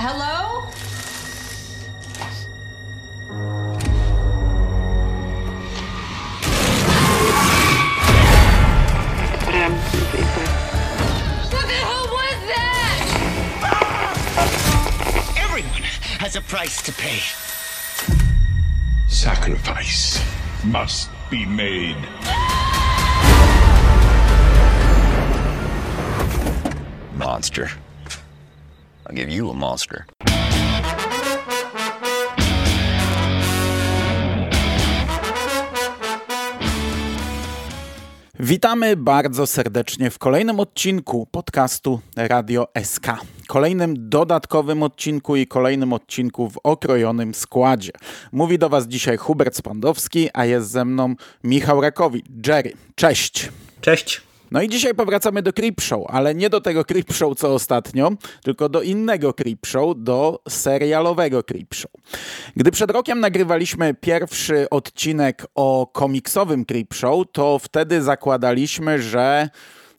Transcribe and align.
Hello? 0.00 0.62
What 11.50 11.66
the 11.66 11.78
hell 11.82 12.06
was 12.14 12.38
that? 12.46 13.00
Everyone 15.36 15.82
has 16.20 16.36
a 16.36 16.42
price 16.42 16.80
to 16.82 16.92
pay. 16.92 17.18
Sacrifice 19.08 20.22
must 20.64 21.10
be 21.28 21.44
made. 21.44 21.96
Monster. 27.16 27.68
I'll 29.08 29.14
give 29.14 29.30
you 29.30 29.50
a 29.50 29.54
monster. 29.54 30.04
Witamy 38.40 38.96
bardzo 38.96 39.46
serdecznie 39.46 40.10
w 40.10 40.18
kolejnym 40.18 40.60
odcinku 40.60 41.26
podcastu 41.26 42.00
Radio 42.16 42.68
SK. 42.82 43.06
Kolejnym 43.46 44.08
dodatkowym 44.08 44.82
odcinku 44.82 45.36
i 45.36 45.46
kolejnym 45.46 45.92
odcinku 45.92 46.50
w 46.50 46.58
okrojonym 46.62 47.34
składzie. 47.34 47.92
Mówi 48.32 48.58
do 48.58 48.68
Was 48.68 48.86
dzisiaj 48.86 49.16
Hubert 49.16 49.56
Spandowski, 49.56 50.28
a 50.34 50.44
jest 50.44 50.70
ze 50.70 50.84
mną 50.84 51.14
Michał 51.44 51.80
Rakowicz. 51.80 52.26
Jerry, 52.46 52.72
cześć. 52.94 53.48
Cześć. 53.80 54.27
No 54.50 54.62
i 54.62 54.68
dzisiaj 54.68 54.94
powracamy 54.94 55.42
do 55.42 55.52
Creep 55.52 55.80
Show, 55.80 56.06
ale 56.08 56.34
nie 56.34 56.50
do 56.50 56.60
tego 56.60 56.84
Creep 56.84 57.12
Show 57.12 57.38
co 57.38 57.54
ostatnio, 57.54 58.12
tylko 58.42 58.68
do 58.68 58.82
innego 58.82 59.34
Creep 59.34 59.66
Show, 59.66 59.94
do 59.96 60.42
serialowego 60.48 61.42
Creep 61.42 61.74
Show. 61.74 61.90
Gdy 62.56 62.70
przed 62.70 62.90
rokiem 62.90 63.20
nagrywaliśmy 63.20 63.94
pierwszy 63.94 64.70
odcinek 64.70 65.46
o 65.54 65.90
komiksowym 65.92 66.64
Creep 66.64 66.94
Show, 66.94 67.24
to 67.32 67.58
wtedy 67.58 68.02
zakładaliśmy, 68.02 69.02
że 69.02 69.48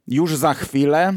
już 0.07 0.35
za 0.35 0.53
chwilę 0.53 1.13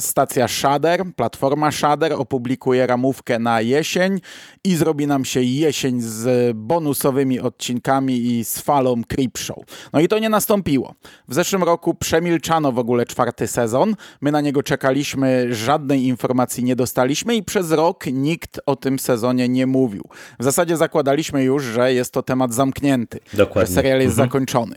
stacja 0.00 0.48
Shader, 0.48 1.04
platforma 1.16 1.70
Shader 1.72 2.12
opublikuje 2.12 2.86
ramówkę 2.86 3.38
na 3.38 3.60
jesień 3.60 4.20
i 4.64 4.76
zrobi 4.76 5.06
nam 5.06 5.24
się 5.24 5.42
jesień 5.42 6.00
z 6.00 6.52
bonusowymi 6.56 7.40
odcinkami 7.40 8.16
i 8.16 8.44
z 8.44 8.58
falą 8.60 9.02
Creep 9.08 9.38
Show. 9.38 9.58
No 9.92 10.00
i 10.00 10.08
to 10.08 10.18
nie 10.18 10.28
nastąpiło. 10.28 10.94
W 11.28 11.34
zeszłym 11.34 11.62
roku 11.62 11.94
przemilczano 11.94 12.72
w 12.72 12.78
ogóle 12.78 13.06
czwarty 13.06 13.46
sezon. 13.46 13.96
My 14.20 14.32
na 14.32 14.40
niego 14.40 14.62
czekaliśmy, 14.62 15.54
żadnej 15.54 16.04
informacji 16.06 16.64
nie 16.64 16.76
dostaliśmy 16.76 17.36
i 17.36 17.42
przez 17.42 17.70
rok 17.72 18.06
nikt 18.06 18.60
o 18.66 18.76
tym 18.76 18.98
sezonie 18.98 19.48
nie 19.48 19.66
mówił. 19.66 20.04
W 20.38 20.44
zasadzie 20.44 20.76
zakładaliśmy 20.76 21.44
już, 21.44 21.64
że 21.64 21.94
jest 21.94 22.12
to 22.12 22.22
temat 22.22 22.54
zamknięty, 22.54 23.18
Dokładnie. 23.32 23.66
że 23.68 23.72
serial 23.74 24.00
jest 24.00 24.12
Mhm. 24.12 24.28
zakończony. 24.28 24.76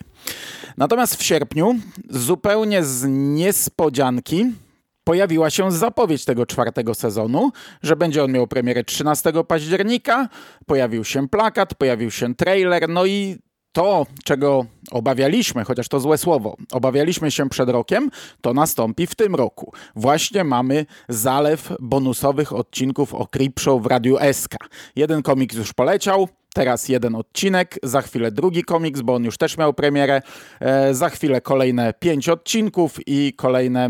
Natomiast 0.77 1.15
w 1.15 1.23
sierpniu, 1.23 1.75
zupełnie 2.09 2.83
z 2.83 3.05
niespodzianki, 3.09 4.45
pojawiła 5.07 5.49
się 5.49 5.71
zapowiedź 5.71 6.25
tego 6.25 6.45
czwartego 6.45 6.93
sezonu, 6.93 7.51
że 7.81 7.95
będzie 7.95 8.23
on 8.23 8.31
miał 8.31 8.47
premierę 8.47 8.83
13 8.83 9.33
października, 9.47 10.29
pojawił 10.65 11.03
się 11.03 11.27
plakat, 11.27 11.75
pojawił 11.75 12.11
się 12.11 12.35
trailer, 12.35 12.89
no 12.89 13.05
i 13.05 13.37
to, 13.71 14.05
czego 14.23 14.65
obawialiśmy, 14.91 15.63
chociaż 15.63 15.87
to 15.87 15.99
złe 15.99 16.17
słowo, 16.17 16.57
obawialiśmy 16.71 17.31
się 17.31 17.49
przed 17.49 17.69
rokiem, 17.69 18.09
to 18.41 18.53
nastąpi 18.53 19.07
w 19.07 19.15
tym 19.15 19.35
roku. 19.35 19.73
Właśnie 19.95 20.43
mamy 20.43 20.85
zalew 21.09 21.73
bonusowych 21.79 22.53
odcinków 22.53 23.13
o 23.13 23.27
Creep 23.27 23.59
Show 23.59 23.83
w 23.83 23.85
Radiu 23.85 24.17
SK. 24.33 24.55
Jeden 24.95 25.21
komiks 25.21 25.55
już 25.55 25.73
poleciał, 25.73 26.27
Teraz 26.57 26.89
jeden 26.89 27.15
odcinek, 27.15 27.79
za 27.83 28.01
chwilę 28.01 28.31
drugi 28.31 28.63
komiks, 28.63 29.01
bo 29.01 29.15
on 29.15 29.23
już 29.23 29.37
też 29.37 29.57
miał 29.57 29.73
premierę. 29.73 30.21
E, 30.59 30.93
za 30.93 31.09
chwilę 31.09 31.41
kolejne 31.41 31.93
pięć 31.93 32.29
odcinków 32.29 32.97
i 33.07 33.33
kolejne 33.33 33.89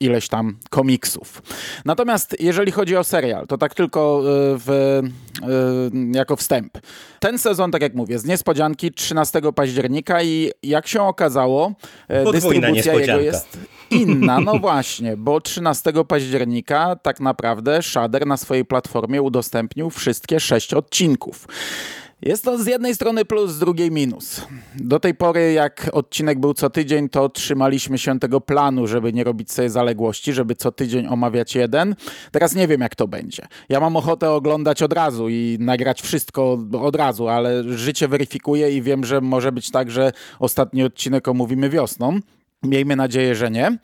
ileś 0.00 0.28
tam 0.28 0.56
komiksów. 0.70 1.42
Natomiast 1.84 2.36
jeżeli 2.40 2.72
chodzi 2.72 2.96
o 2.96 3.04
serial, 3.04 3.46
to 3.46 3.58
tak 3.58 3.74
tylko 3.74 4.20
e, 4.20 4.24
w, 4.58 4.70
e, 4.70 5.02
jako 6.12 6.36
wstęp. 6.36 6.78
Ten 7.20 7.38
sezon, 7.38 7.70
tak 7.70 7.82
jak 7.82 7.94
mówię, 7.94 8.18
z 8.18 8.24
niespodzianki 8.24 8.92
13 8.92 9.40
października 9.54 10.22
i 10.22 10.50
jak 10.62 10.86
się 10.86 11.02
okazało, 11.02 11.72
e, 12.08 12.24
Podwójna 12.24 12.72
dystrybucja 12.72 12.94
jego 12.94 13.20
jest 13.20 13.58
inna. 13.90 14.40
No 14.40 14.58
właśnie, 14.58 15.16
bo 15.16 15.40
13 15.40 16.04
października 16.04 16.96
tak 16.96 17.20
naprawdę 17.20 17.82
Shader 17.82 18.26
na 18.26 18.36
swojej 18.36 18.64
platformie 18.64 19.22
udostępnił 19.22 19.90
wszystkie 19.90 20.40
sześć 20.40 20.74
odcinków. 20.74 21.46
Jest 22.22 22.44
to 22.44 22.58
z 22.58 22.66
jednej 22.66 22.94
strony 22.94 23.24
plus, 23.24 23.50
z 23.50 23.58
drugiej 23.58 23.90
minus. 23.90 24.40
Do 24.74 25.00
tej 25.00 25.14
pory, 25.14 25.52
jak 25.52 25.90
odcinek 25.92 26.40
był 26.40 26.54
co 26.54 26.70
tydzień, 26.70 27.08
to 27.08 27.28
trzymaliśmy 27.28 27.98
się 27.98 28.20
tego 28.20 28.40
planu, 28.40 28.86
żeby 28.86 29.12
nie 29.12 29.24
robić 29.24 29.52
sobie 29.52 29.70
zaległości, 29.70 30.32
żeby 30.32 30.54
co 30.54 30.72
tydzień 30.72 31.06
omawiać 31.06 31.54
jeden. 31.54 31.96
Teraz 32.32 32.54
nie 32.54 32.68
wiem, 32.68 32.80
jak 32.80 32.94
to 32.94 33.08
będzie. 33.08 33.46
Ja 33.68 33.80
mam 33.80 33.96
ochotę 33.96 34.30
oglądać 34.30 34.82
od 34.82 34.92
razu 34.92 35.28
i 35.28 35.56
nagrać 35.60 36.02
wszystko 36.02 36.58
od 36.80 36.96
razu, 36.96 37.28
ale 37.28 37.64
życie 37.64 38.08
weryfikuje 38.08 38.76
i 38.76 38.82
wiem, 38.82 39.04
że 39.04 39.20
może 39.20 39.52
być 39.52 39.70
tak, 39.70 39.90
że 39.90 40.12
ostatni 40.38 40.82
odcinek 40.82 41.28
omówimy 41.28 41.70
wiosną. 41.70 42.20
Miejmy 42.62 42.96
nadzieję, 42.96 43.34
że 43.34 43.50
nie. 43.50 43.78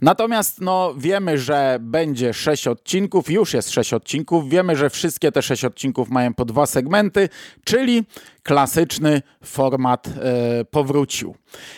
Natomiast 0.00 0.60
no, 0.60 0.94
wiemy, 0.98 1.38
że 1.38 1.78
będzie 1.80 2.34
sześć 2.34 2.68
odcinków, 2.68 3.30
już 3.30 3.54
jest 3.54 3.70
sześć 3.70 3.92
odcinków. 3.92 4.48
Wiemy, 4.48 4.76
że 4.76 4.90
wszystkie 4.90 5.32
te 5.32 5.42
sześć 5.42 5.64
odcinków 5.64 6.10
mają 6.10 6.34
po 6.34 6.44
dwa 6.44 6.66
segmenty, 6.66 7.28
czyli 7.64 8.04
klasyczny 8.46 9.22
format 9.44 10.08
e, 10.08 10.64
powrócił. 10.64 11.34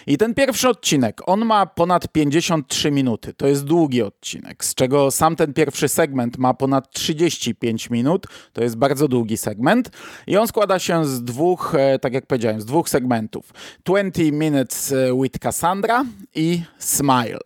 I 0.06 0.18
ten 0.18 0.34
pierwszy 0.34 0.68
odcinek, 0.68 1.20
on 1.26 1.44
ma 1.44 1.66
ponad 1.66 2.08
53 2.08 2.90
minuty. 2.90 3.34
To 3.34 3.46
jest 3.46 3.64
długi 3.64 4.02
odcinek, 4.02 4.64
z 4.64 4.74
czego 4.74 5.10
sam 5.10 5.36
ten 5.36 5.54
pierwszy 5.54 5.88
segment 5.88 6.38
ma 6.38 6.54
ponad 6.54 6.90
35 6.90 7.90
minut. 7.90 8.26
To 8.52 8.62
jest 8.62 8.76
bardzo 8.76 9.08
długi 9.08 9.36
segment. 9.36 9.90
I 10.26 10.36
on 10.36 10.48
składa 10.48 10.78
się 10.78 11.04
z 11.04 11.24
dwóch, 11.24 11.74
e, 11.78 11.98
tak 11.98 12.12
jak 12.12 12.26
powiedziałem, 12.26 12.60
z 12.60 12.64
dwóch 12.64 12.88
segmentów. 12.88 13.52
20 13.84 14.22
Minutes 14.32 14.92
e, 14.92 15.22
with 15.22 15.38
Cassandra 15.38 16.04
i 16.34 16.62
Smile. 16.78 17.38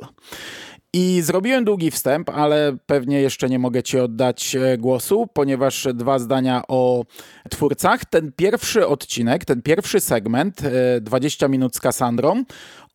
I 0.94 1.20
zrobiłem 1.22 1.64
długi 1.64 1.90
wstęp, 1.90 2.30
ale 2.30 2.76
pewnie 2.86 3.20
jeszcze 3.20 3.48
nie 3.48 3.58
mogę 3.58 3.82
Ci 3.82 3.98
oddać 3.98 4.56
e, 4.56 4.78
głosu, 4.78 5.26
ponieważ 5.32 5.88
dwa 5.94 6.18
zdania 6.18 6.62
o 6.68 7.04
twórcach. 7.50 8.04
Ten 8.04 8.32
pierwszy 8.36 8.86
odcinek, 8.86 9.44
ten 9.44 9.62
pierwszy 9.62 10.00
segment, 10.00 10.62
e, 10.64 11.00
20 11.00 11.48
minut 11.48 11.76
z 11.76 11.80
Cassandrą, 11.80 12.44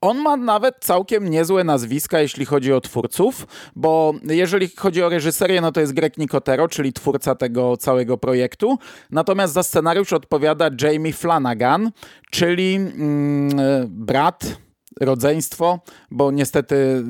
on 0.01 0.17
ma 0.17 0.37
nawet 0.37 0.75
całkiem 0.79 1.29
niezłe 1.29 1.63
nazwiska, 1.63 2.19
jeśli 2.19 2.45
chodzi 2.45 2.73
o 2.73 2.81
twórców, 2.81 3.47
bo 3.75 4.13
jeżeli 4.23 4.69
chodzi 4.69 5.03
o 5.03 5.09
reżyserię, 5.09 5.61
no 5.61 5.71
to 5.71 5.79
jest 5.79 5.93
Greg 5.93 6.17
Nicotero, 6.17 6.67
czyli 6.67 6.93
twórca 6.93 7.35
tego 7.35 7.77
całego 7.77 8.17
projektu. 8.17 8.77
Natomiast 9.11 9.53
za 9.53 9.63
scenariusz 9.63 10.13
odpowiada 10.13 10.69
Jamie 10.81 11.13
Flanagan, 11.13 11.91
czyli 12.31 12.75
mm, 12.75 13.59
e, 13.59 13.85
brat 13.87 14.66
rodzeństwo, 15.01 15.79
bo 16.11 16.31
niestety 16.31 16.75
y, 16.75 17.03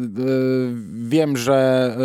wiem, 0.94 1.38
że 1.38 1.98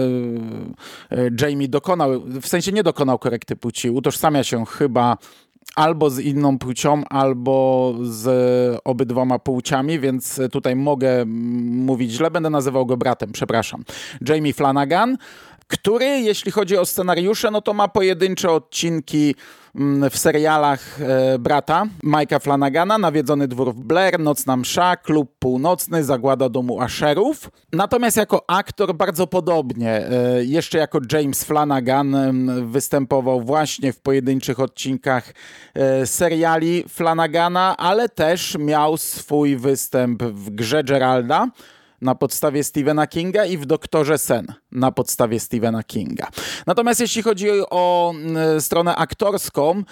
y, 1.13 1.31
Jamie 1.41 1.69
dokonał, 1.69 2.21
w 2.21 2.47
sensie 2.47 2.73
nie 2.73 2.83
dokonał 2.83 3.19
korekty 3.19 3.57
płci, 3.57 3.91
utożsamia 3.91 4.45
się 4.45 4.65
chyba 4.67 5.17
albo 5.77 6.11
z 6.11 6.19
inną 6.19 6.59
płcią, 6.59 7.05
albo 7.05 7.95
z 8.03 8.27
obydwoma 8.85 9.39
płciami, 9.39 10.01
więc 10.01 10.41
tutaj 10.53 10.77
mogę 10.77 11.25
mówić 11.27 12.11
źle, 12.11 12.31
będę 12.31 12.51
nazywał 12.51 12.87
go 12.87 12.97
bratem, 12.97 13.33
przepraszam. 13.33 13.85
Jamie 14.29 14.53
Flanagan, 14.53 15.17
który, 15.69 16.07
jeśli 16.07 16.53
chodzi 16.53 16.79
o 16.79 16.87
scenariusze, 16.87 17.51
no 17.51 17.61
to 17.61 17.75
ma 17.75 17.89
pojedyncze 17.89 18.51
odcinki 18.51 19.35
mm, 19.75 20.11
w 20.11 20.19
serialach 20.19 21.01
e, 21.01 21.39
brata 21.39 21.87
Mike'a 22.05 22.41
Flanagana, 22.41 22.99
Nawiedzony 22.99 23.49
dwór 23.49 23.75
w 23.75 23.81
Blair, 23.81 24.21
Nocna 24.21 24.57
msza, 24.57 24.97
Klub 24.97 25.33
Północny, 25.39 26.05
Zagłada 26.05 26.49
domu 26.49 26.81
Asherów. 26.81 27.51
Natomiast 27.73 28.17
jako 28.17 28.45
aktor 28.47 28.95
bardzo 28.95 29.27
podobnie. 29.27 29.91
E, 29.91 30.45
jeszcze 30.45 30.79
jako 30.79 30.99
James 31.13 31.45
Flanagan 31.45 32.15
em, 32.15 32.71
występował 32.71 33.41
właśnie 33.41 33.93
w 33.93 34.01
pojedynczych 34.01 34.61
odcinkach 34.61 35.35
e, 35.75 36.07
seriali 36.07 36.85
Flanagana, 36.89 37.77
ale 37.77 38.09
też 38.09 38.57
miał 38.59 38.97
swój 38.97 39.57
występ 39.57 40.23
w 40.23 40.51
grze 40.51 40.85
Geralda. 40.85 41.49
Na 42.03 42.15
podstawie 42.15 42.65
Stephena 42.65 43.07
Kinga 43.07 43.45
i 43.45 43.59
w 43.59 43.67
Doktorze 43.67 44.19
Sen 44.19 44.47
na 44.73 44.93
podstawie 44.93 45.41
Stephena 45.41 45.83
Kinga. 45.83 46.29
Natomiast 46.67 47.01
jeśli 47.01 47.23
chodzi 47.23 47.49
o 47.71 48.15
mm, 48.15 48.61
stronę 48.61 48.97
aktorską, 48.97 49.83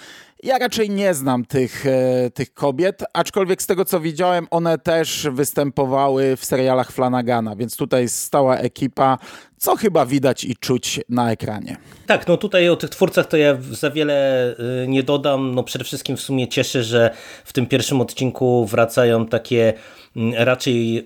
ja 0.43 0.57
raczej 0.57 0.89
nie 0.89 1.13
znam 1.13 1.45
tych, 1.45 1.85
e, 1.85 2.29
tych 2.33 2.53
kobiet, 2.53 3.03
aczkolwiek 3.13 3.61
z 3.61 3.67
tego 3.67 3.85
co 3.85 3.99
widziałem, 3.99 4.47
one 4.51 4.77
też 4.77 5.27
występowały 5.31 6.35
w 6.37 6.45
serialach 6.45 6.91
Flanagana, 6.91 7.55
więc 7.55 7.77
tutaj 7.77 8.09
stała 8.09 8.57
ekipa, 8.57 9.17
co 9.57 9.75
chyba 9.75 10.05
widać 10.05 10.43
i 10.43 10.55
czuć 10.55 10.99
na 11.09 11.31
ekranie. 11.31 11.77
Tak, 12.07 12.27
no 12.27 12.37
tutaj 12.37 12.69
o 12.69 12.75
tych 12.75 12.89
twórcach 12.89 13.27
to 13.27 13.37
ja 13.37 13.57
za 13.71 13.91
wiele 13.91 14.49
y, 14.83 14.87
nie 14.87 15.03
dodam. 15.03 15.55
No 15.55 15.63
przede 15.63 15.85
wszystkim 15.85 16.17
w 16.17 16.21
sumie 16.21 16.47
cieszę, 16.47 16.83
że 16.83 17.13
w 17.45 17.53
tym 17.53 17.65
pierwszym 17.65 18.01
odcinku 18.01 18.65
wracają 18.65 19.25
takie 19.25 19.73
mm, 20.15 20.33
raczej 20.37 20.97
y, 20.97 21.03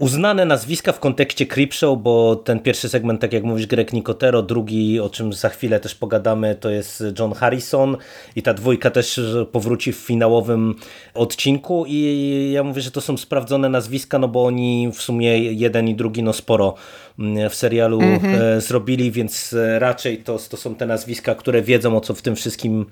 uznane 0.00 0.44
nazwiska 0.44 0.92
w 0.92 1.00
kontekście 1.00 1.46
Creepshow, 1.46 1.98
bo 2.02 2.36
ten 2.36 2.60
pierwszy 2.60 2.88
segment, 2.88 3.20
tak 3.20 3.32
jak 3.32 3.44
mówisz, 3.44 3.66
Greg 3.66 3.92
Nicotero, 3.92 4.42
drugi, 4.42 5.00
o 5.00 5.10
czym 5.10 5.32
za 5.32 5.48
chwilę 5.48 5.80
też 5.80 5.94
pogadamy, 5.94 6.54
to 6.54 6.70
jest 6.70 7.04
John 7.18 7.32
Harrison 7.32 7.96
i 8.36 8.42
ta 8.42 8.54
dwójka 8.54 8.90
też 8.90 9.20
powróci 9.52 9.92
w 9.92 9.96
finałowym 9.96 10.74
odcinku 11.14 11.84
i 11.88 12.50
ja 12.54 12.62
mówię, 12.62 12.82
że 12.82 12.90
to 12.90 13.00
są 13.00 13.16
sprawdzone 13.16 13.68
nazwiska, 13.68 14.18
no 14.18 14.28
bo 14.28 14.44
oni 14.44 14.90
w 14.94 15.02
sumie 15.02 15.38
jeden 15.38 15.88
i 15.88 15.94
drugi 15.94 16.22
no 16.22 16.32
sporo 16.32 16.74
mm, 17.18 17.50
w 17.50 17.54
serialu 17.54 18.00
mm 18.00 18.18
-hmm. 18.18 18.60
zrobili, 18.60 19.10
więc 19.10 19.56
raczej 19.78 20.18
to, 20.18 20.38
to 20.50 20.56
są 20.56 20.74
te 20.74 20.86
nazwiska, 20.86 21.34
które 21.34 21.62
wiedzą 21.62 21.96
o 21.96 22.00
co 22.00 22.14
w 22.14 22.22
tym 22.22 22.36
wszystkim 22.36 22.86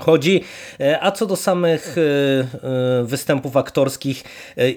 chodzi. 0.00 0.44
E, 0.80 1.02
a 1.02 1.10
co 1.10 1.26
do 1.26 1.36
samych 1.36 1.96
e, 1.98 2.00
e, 2.00 3.04
występów 3.04 3.56
aktorskich, 3.56 4.24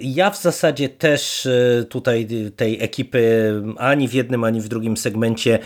ja 0.02 0.30
w 0.30 0.42
zasadzie 0.42 0.90
też 0.90 1.48
tutaj 1.90 2.28
tej 2.56 2.84
ekipy 2.84 3.54
ani 3.78 4.08
w 4.08 4.14
jednym, 4.14 4.44
ani 4.44 4.62
w 4.62 4.68
drugim 4.68 4.98
segmencie 4.98 5.60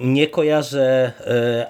nie 0.00 0.26
kojarzę, 0.26 1.12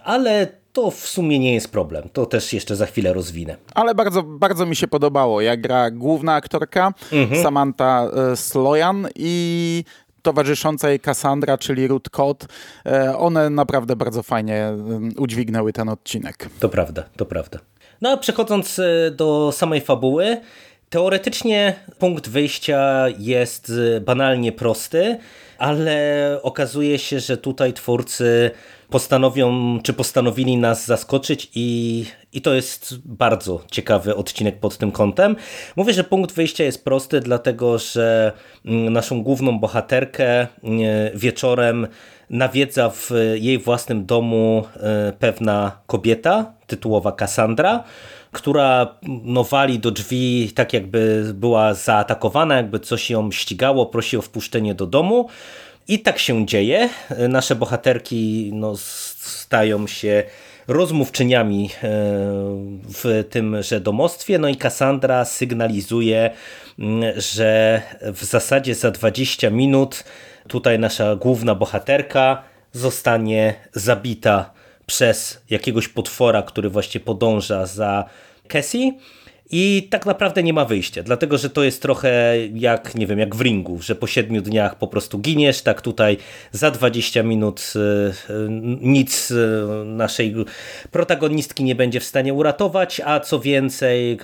ale 0.05 0.47
to 0.73 0.91
w 0.91 0.99
sumie 0.99 1.39
nie 1.39 1.55
jest 1.55 1.73
problem. 1.73 2.09
To 2.13 2.27
też 2.27 2.53
jeszcze 2.53 2.77
za 2.77 2.87
chwilę 2.87 3.13
rozwinę. 3.13 3.57
Ale 3.75 3.95
bardzo, 3.95 4.23
bardzo 4.23 4.67
mi 4.67 4.77
się 4.77 4.89
podobało, 4.89 5.41
jak 5.41 5.61
gra 5.61 5.91
główna 5.91 6.35
aktorka 6.35 6.93
mhm. 7.13 7.43
Samantha 7.43 8.11
Sloyan 8.35 9.09
i 9.15 9.85
towarzysząca 10.25 10.89
jej 10.89 11.01
Cassandra, 11.01 11.59
czyli 11.59 11.89
Ruth 11.89 12.11
Cott, 12.11 12.47
e, 12.87 13.19
one 13.19 13.51
naprawdę 13.51 13.97
bardzo 13.97 14.23
fajnie 14.23 14.67
mm, 14.67 15.13
udźwignęły 15.19 15.73
ten 15.73 15.89
odcinek. 15.89 16.49
To 16.61 16.69
prawda, 16.69 17.05
to 17.17 17.27
prawda. 17.27 17.59
No 18.01 18.11
a 18.11 18.17
przechodząc 18.17 18.79
e, 18.79 19.11
do 19.11 19.53
samej 19.53 19.81
fabuły, 19.81 20.41
teoretycznie 20.91 21.75
punkt 21.99 22.29
wyjścia 22.29 23.05
jest 23.19 23.73
e, 23.97 24.01
banalnie 24.01 24.53
prosty, 24.53 25.19
ale 25.59 26.39
okazuje 26.43 26.99
się, 26.99 27.21
że 27.21 27.37
tutaj 27.37 27.73
twórcy 27.73 28.51
postanowią, 28.91 29.79
czy 29.83 29.93
postanowili 29.93 30.57
nas 30.57 30.87
zaskoczyć 30.87 31.51
i, 31.55 32.05
i 32.33 32.41
to 32.41 32.55
jest 32.55 32.99
bardzo 33.05 33.61
ciekawy 33.71 34.17
odcinek 34.17 34.61
pod 34.61 34.79
tym 34.79 34.93
kątem. 34.93 35.37
Mówię, 35.77 35.93
że 35.93 36.05
punkt 36.05 36.35
wyjścia 36.35 36.65
jest 36.65 36.85
prosty, 36.85 37.21
dlatego 37.21 37.79
że 37.79 38.33
mm, 38.65 38.93
naszą 38.93 39.23
główną 39.23 39.59
bohaterkę 39.59 40.47
mm, 40.63 40.81
wieczorem 41.15 41.87
nawiedza 42.31 42.91
w 42.91 43.11
jej 43.35 43.59
własnym 43.59 44.07
domu 44.07 44.65
e, 44.77 45.13
pewna 45.19 45.73
kobieta, 45.87 46.53
tytułowa 46.67 47.13
Cassandra, 47.13 47.85
która 48.33 48.99
no, 49.03 49.45
wali 49.45 49.79
do 49.79 49.91
drzwi 49.91 50.53
tak 50.55 50.73
jakby 50.73 51.31
była 51.35 51.75
zaatakowana, 51.75 52.57
jakby 52.57 52.81
coś 52.81 53.11
ją 53.11 53.31
ścigało, 53.31 53.87
prosi 53.87 54.17
o 54.17 54.23
wpuszczenie 54.23 54.75
do 54.75 54.87
domu. 54.87 55.29
I 55.89 55.99
tak 55.99 56.19
się 56.19 56.47
dzieje. 56.47 56.89
Nasze 57.29 57.55
bohaterki 57.55 58.51
no, 58.55 58.77
stają 58.77 59.87
się 59.87 60.23
rozmówczyniami 60.69 61.71
e, 61.71 61.89
w 62.89 63.25
tymże 63.31 63.81
domostwie. 63.81 64.39
No 64.39 64.49
i 64.49 64.57
Cassandra 64.57 65.25
sygnalizuje, 65.25 66.31
że 67.17 67.83
w 68.03 68.25
zasadzie 68.25 68.75
za 68.75 68.91
20 68.91 69.51
minut 69.51 70.05
tutaj 70.49 70.79
nasza 70.79 71.17
główna 71.17 71.55
bohaterka 71.55 72.43
zostanie 72.73 73.55
zabita 73.73 74.51
przez 74.87 75.43
jakiegoś 75.51 75.89
potwora, 75.89 76.43
który 76.43 76.71
właśnie 76.71 77.01
podąża 77.01 77.67
za 77.67 78.05
Cassie. 78.49 78.99
I 79.51 79.89
tak 79.91 80.07
naprawdę 80.07 80.43
nie 80.43 80.53
ma 80.53 80.65
wyjścia, 80.65 81.03
dlatego 81.03 81.39
że 81.39 81.51
to 81.51 81.65
jest 81.65 81.83
trochę 81.83 82.35
jak, 82.55 82.95
nie 82.95 83.07
wiem, 83.07 83.19
jak 83.19 83.35
w 83.35 83.41
ringu, 83.41 83.83
że 83.83 83.95
po 83.95 84.07
siedmiu 84.07 84.43
dniach 84.43 84.79
po 84.79 84.89
prostu 84.89 85.19
giniesz, 85.19 85.63
tak 85.63 85.81
tutaj 85.81 86.17
za 86.53 86.71
20 86.71 87.23
minut 87.23 87.73
e, 87.77 87.81
e, 88.35 88.49
nic 88.81 89.31
e, 89.31 89.85
naszej 89.85 90.35
protagonistki 90.91 91.65
nie 91.65 91.75
będzie 91.75 92.01
w 92.01 92.05
stanie 92.05 92.35
uratować, 92.35 93.01
a 93.05 93.21
co 93.21 93.41
więcej, 93.41 94.19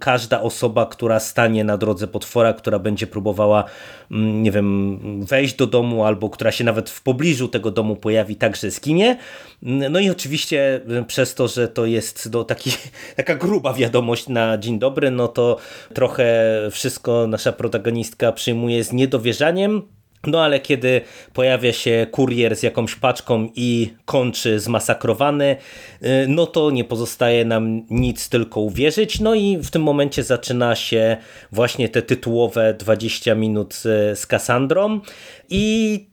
każda 0.00 0.40
osoba, 0.40 0.86
która 0.86 1.20
stanie 1.20 1.64
na 1.64 1.76
drodze 1.76 2.08
potwora, 2.08 2.52
która 2.52 2.78
będzie 2.78 3.06
próbowała, 3.06 3.64
mm, 4.10 4.42
nie 4.42 4.50
wiem, 4.50 5.00
wejść 5.24 5.54
do 5.54 5.66
domu 5.66 6.04
albo 6.04 6.30
która 6.30 6.52
się 6.52 6.64
nawet 6.64 6.90
w 6.90 7.02
pobliżu 7.02 7.48
tego 7.48 7.70
domu 7.70 7.96
pojawi, 7.96 8.36
także 8.36 8.70
zginie. 8.70 9.16
No 9.62 10.00
i 10.00 10.10
oczywiście 10.10 10.80
przez 11.06 11.34
to, 11.34 11.48
że 11.48 11.68
to 11.68 11.86
jest 11.86 12.28
no, 12.32 12.44
taki, 12.44 12.70
taka 13.16 13.34
gruba 13.34 13.72
wiadomość 13.72 14.28
na 14.28 14.53
dzień 14.58 14.78
dobry, 14.78 15.10
no 15.10 15.28
to 15.28 15.56
trochę 15.94 16.44
wszystko 16.70 17.26
nasza 17.26 17.52
protagonistka 17.52 18.32
przyjmuje 18.32 18.84
z 18.84 18.92
niedowierzaniem, 18.92 19.82
no 20.26 20.42
ale 20.42 20.60
kiedy 20.60 21.00
pojawia 21.32 21.72
się 21.72 22.06
kurier 22.10 22.56
z 22.56 22.62
jakąś 22.62 22.94
paczką 22.94 23.48
i 23.54 23.94
kończy 24.04 24.60
zmasakrowany, 24.60 25.56
y, 26.02 26.26
no 26.28 26.46
to 26.46 26.70
nie 26.70 26.84
pozostaje 26.84 27.44
nam 27.44 27.82
nic 27.90 28.28
tylko 28.28 28.60
uwierzyć. 28.60 29.20
No 29.20 29.34
i 29.34 29.58
w 29.58 29.70
tym 29.70 29.82
momencie 29.82 30.22
zaczyna 30.22 30.74
się 30.74 31.16
właśnie 31.52 31.88
te 31.88 32.02
tytułowe 32.02 32.74
20 32.74 33.34
minut 33.34 33.74
z 34.14 34.26
Cassandrą 34.26 35.00
i 35.48 36.06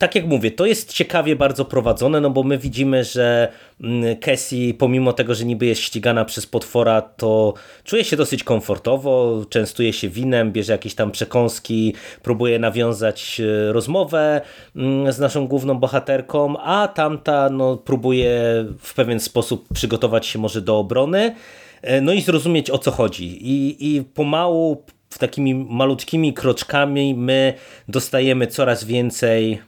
tak 0.00 0.14
jak 0.14 0.26
mówię, 0.26 0.50
to 0.50 0.66
jest 0.66 0.92
ciekawie 0.92 1.36
bardzo 1.36 1.64
prowadzone, 1.64 2.20
no 2.20 2.30
bo 2.30 2.42
my 2.42 2.58
widzimy, 2.58 3.04
że 3.04 3.48
mm, 3.80 4.16
Cassie, 4.16 4.74
pomimo 4.74 5.12
tego, 5.12 5.34
że 5.34 5.44
niby 5.44 5.66
jest 5.66 5.80
ścigana 5.80 6.24
przez 6.24 6.46
potwora, 6.46 7.02
to 7.02 7.54
czuje 7.84 8.04
się 8.04 8.16
dosyć 8.16 8.44
komfortowo, 8.44 9.44
częstuje 9.50 9.92
się 9.92 10.08
winem, 10.08 10.52
bierze 10.52 10.72
jakieś 10.72 10.94
tam 10.94 11.10
przekąski, 11.10 11.94
próbuje 12.22 12.58
nawiązać 12.58 13.40
e, 13.40 13.72
rozmowę 13.72 14.40
mm, 14.76 15.12
z 15.12 15.18
naszą 15.18 15.46
główną 15.46 15.78
bohaterką, 15.78 16.58
a 16.58 16.88
tamta 16.88 17.50
no, 17.50 17.76
próbuje 17.76 18.32
w 18.78 18.94
pewien 18.94 19.20
sposób 19.20 19.66
przygotować 19.74 20.26
się 20.26 20.38
może 20.38 20.60
do 20.60 20.78
obrony, 20.78 21.34
e, 21.82 22.00
no 22.00 22.12
i 22.12 22.20
zrozumieć 22.20 22.70
o 22.70 22.78
co 22.78 22.90
chodzi. 22.90 23.38
I, 23.48 23.76
i 23.96 24.04
pomału 24.04 24.84
takimi 25.18 25.54
malutkimi 25.54 26.34
kroczkami 26.34 27.14
my 27.14 27.54
dostajemy 27.88 28.46
coraz 28.46 28.84
więcej 28.84 29.58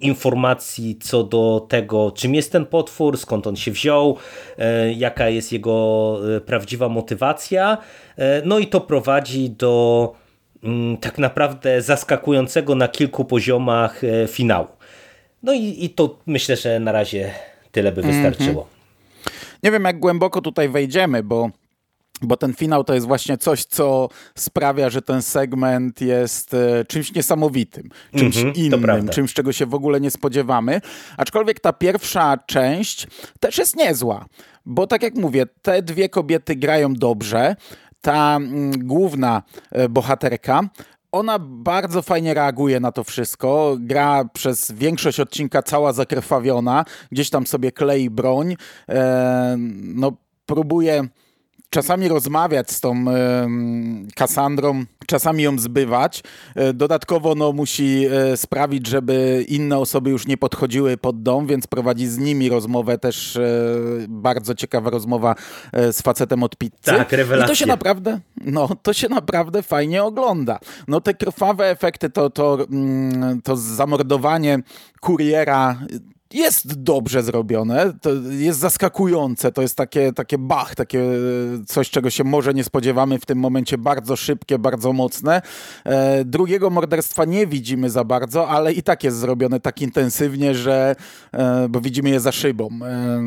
informacji 0.00 0.98
co 1.00 1.24
do 1.24 1.66
tego, 1.68 2.10
czym 2.10 2.34
jest 2.34 2.52
ten 2.52 2.66
potwór, 2.66 3.18
skąd 3.18 3.46
on 3.46 3.56
się 3.56 3.70
wziął, 3.70 4.16
e, 4.58 4.92
jaka 4.92 5.28
jest 5.28 5.52
jego 5.52 6.18
e, 6.36 6.40
prawdziwa 6.40 6.88
motywacja. 6.88 7.78
E, 8.16 8.42
no 8.44 8.58
i 8.58 8.66
to 8.66 8.80
prowadzi 8.80 9.50
do 9.50 10.14
mm, 10.62 10.96
tak 10.96 11.18
naprawdę 11.18 11.82
zaskakującego 11.82 12.74
na 12.74 12.88
kilku 12.88 13.24
poziomach 13.24 14.00
finału. 14.28 14.66
No 15.42 15.52
i, 15.52 15.84
i 15.84 15.90
to 15.90 16.18
myślę, 16.26 16.56
że 16.56 16.80
na 16.80 16.92
razie 16.92 17.30
tyle 17.72 17.92
by 17.92 18.00
mhm. 18.00 18.22
wystarczyło. 18.22 18.62
Mm 18.62 18.64
-hmm. 18.64 18.82
Nie 19.62 19.70
wiem, 19.70 19.84
jak 19.84 19.98
głęboko 19.98 20.40
tutaj 20.40 20.68
wejdziemy, 20.68 21.22
bo 21.22 21.50
bo 22.22 22.36
ten 22.36 22.54
finał 22.54 22.84
to 22.84 22.94
jest 22.94 23.06
właśnie 23.06 23.38
coś, 23.38 23.64
co 23.64 24.08
sprawia, 24.38 24.90
że 24.90 25.02
ten 25.02 25.22
segment 25.22 26.00
jest 26.00 26.54
e, 26.54 26.84
czymś 26.84 27.14
niesamowitym, 27.14 27.88
czymś 28.16 28.36
mm 28.36 28.52
-hmm, 28.52 28.58
innym, 28.58 29.08
czymś, 29.08 29.34
czego 29.34 29.52
się 29.52 29.66
w 29.66 29.74
ogóle 29.74 30.00
nie 30.00 30.10
spodziewamy. 30.10 30.80
Aczkolwiek 31.16 31.60
ta 31.60 31.72
pierwsza 31.72 32.36
część 32.46 33.06
też 33.40 33.58
jest 33.58 33.76
niezła, 33.76 34.26
bo 34.66 34.86
tak 34.86 35.02
jak 35.02 35.14
mówię, 35.14 35.46
te 35.62 35.82
dwie 35.82 36.08
kobiety 36.08 36.56
grają 36.56 36.94
dobrze. 36.94 37.56
Ta 38.00 38.36
mm, 38.36 38.86
główna 38.86 39.42
e, 39.70 39.88
bohaterka 39.88 40.62
ona 41.12 41.38
bardzo 41.38 42.02
fajnie 42.02 42.34
reaguje 42.34 42.80
na 42.80 42.92
to 42.92 43.04
wszystko. 43.04 43.76
Gra 43.80 44.24
przez 44.32 44.72
większość 44.72 45.20
odcinka 45.20 45.62
cała 45.62 45.92
zakrwawiona, 45.92 46.84
gdzieś 47.12 47.30
tam 47.30 47.46
sobie 47.46 47.72
klei 47.72 48.10
broń. 48.10 48.56
E, 48.88 49.56
no, 49.94 50.12
próbuje 50.46 51.08
czasami 51.72 52.08
rozmawiać 52.08 52.70
z 52.70 52.80
tą 52.80 53.04
Kassandrą, 54.14 54.84
czasami 55.06 55.42
ją 55.42 55.58
zbywać. 55.58 56.22
E, 56.54 56.72
dodatkowo 56.72 57.34
no, 57.34 57.52
musi 57.52 58.06
e, 58.06 58.36
sprawić, 58.36 58.86
żeby 58.86 59.44
inne 59.48 59.78
osoby 59.78 60.10
już 60.10 60.26
nie 60.26 60.36
podchodziły 60.36 60.96
pod 60.96 61.22
dom, 61.22 61.46
więc 61.46 61.66
prowadzi 61.66 62.06
z 62.06 62.18
nimi 62.18 62.48
rozmowę, 62.48 62.98
też 62.98 63.36
e, 63.36 63.40
bardzo 64.08 64.54
ciekawa 64.54 64.90
rozmowa 64.90 65.34
z 65.72 66.02
facetem 66.02 66.42
od 66.42 66.56
pizzy. 66.56 66.72
Tak, 66.84 67.12
rewelacja. 67.12 67.46
I 67.46 67.48
to 67.48 67.54
się 67.54 67.66
naprawdę, 67.66 68.20
no, 68.44 68.68
to 68.82 68.92
się 68.92 69.08
naprawdę 69.08 69.62
fajnie 69.62 70.04
ogląda. 70.04 70.58
No 70.88 71.00
te 71.00 71.14
krwawe 71.14 71.70
efekty, 71.70 72.10
to, 72.10 72.30
to, 72.30 72.66
mm, 72.70 73.42
to 73.42 73.56
zamordowanie 73.56 74.58
kuriera 75.00 75.78
jest 76.34 76.82
dobrze 76.82 77.22
zrobione, 77.22 77.92
to 78.00 78.10
jest 78.30 78.58
zaskakujące, 78.58 79.52
to 79.52 79.62
jest 79.62 79.76
takie, 79.76 80.12
takie 80.12 80.38
bach, 80.38 80.74
takie 80.74 81.04
coś, 81.66 81.90
czego 81.90 82.10
się 82.10 82.24
może 82.24 82.54
nie 82.54 82.64
spodziewamy 82.64 83.18
w 83.18 83.26
tym 83.26 83.38
momencie, 83.38 83.78
bardzo 83.78 84.16
szybkie, 84.16 84.58
bardzo 84.58 84.92
mocne. 84.92 85.42
E, 85.84 86.24
drugiego 86.24 86.70
morderstwa 86.70 87.24
nie 87.24 87.46
widzimy 87.46 87.90
za 87.90 88.04
bardzo, 88.04 88.48
ale 88.48 88.72
i 88.72 88.82
tak 88.82 89.04
jest 89.04 89.16
zrobione 89.16 89.60
tak 89.60 89.82
intensywnie, 89.82 90.54
że, 90.54 90.96
e, 91.32 91.68
bo 91.68 91.80
widzimy 91.80 92.10
je 92.10 92.20
za 92.20 92.32
szybą, 92.32 92.68
e, 92.82 93.22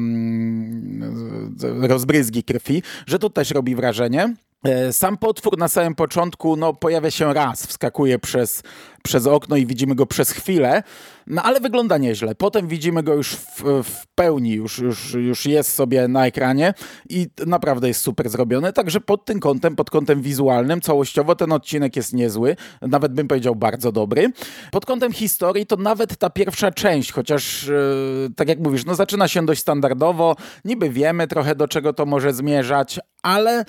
rozbryzgi 1.87 2.43
krwi, 2.43 2.83
że 3.07 3.19
to 3.19 3.29
też 3.29 3.51
robi 3.51 3.75
wrażenie. 3.75 4.35
E, 4.65 4.93
sam 4.93 5.17
potwór 5.17 5.57
na 5.57 5.67
samym 5.67 5.95
początku 5.95 6.55
no, 6.55 6.73
pojawia 6.73 7.11
się 7.11 7.33
raz, 7.33 7.65
wskakuje 7.65 8.19
przez, 8.19 8.63
przez 9.03 9.27
okno 9.27 9.55
i 9.55 9.65
widzimy 9.65 9.95
go 9.95 10.05
przez 10.05 10.31
chwilę, 10.31 10.83
no 11.27 11.43
ale 11.43 11.59
wygląda 11.59 11.97
nieźle. 11.97 12.35
Potem 12.35 12.67
widzimy 12.67 13.03
go 13.03 13.13
już 13.13 13.29
w, 13.29 13.63
w, 13.83 14.07
pełni, 14.15 14.53
już, 14.53 14.77
już, 14.77 15.13
już 15.13 15.45
jest 15.45 15.73
sobie 15.73 16.07
na 16.07 16.25
ekranie 16.25 16.73
i 17.09 17.27
naprawdę 17.45 17.87
jest 17.87 18.01
super 18.01 18.29
zrobiony. 18.29 18.73
Także 18.73 19.01
pod 19.01 19.25
tym 19.25 19.39
kątem, 19.39 19.75
pod 19.75 19.89
kątem 19.89 20.21
wizualnym, 20.21 20.81
całościowo 20.81 21.35
ten 21.35 21.51
odcinek 21.51 21.95
jest 21.95 22.13
niezły, 22.13 22.55
nawet 22.81 23.13
bym 23.13 23.27
powiedział 23.27 23.55
bardzo 23.55 23.91
dobry. 23.91 24.31
Pod 24.71 24.85
kątem 24.85 25.13
historii 25.13 25.65
to 25.65 25.75
nawet 25.75 26.17
ta 26.17 26.29
pierwsza 26.29 26.71
część, 26.71 27.11
chociaż 27.11 27.67
yy, 27.67 28.29
tak 28.35 28.49
jak 28.49 28.59
mówisz, 28.59 28.85
no 28.85 28.95
zaczyna 28.95 29.27
się 29.27 29.45
dość 29.45 29.61
standardowo, 29.61 30.35
niby 30.65 30.89
wiemy 30.89 31.27
trochę 31.27 31.55
do 31.55 31.67
czego 31.67 31.93
to 31.93 32.05
może 32.05 32.33
zmierzać, 32.33 32.99
ale 33.21 33.65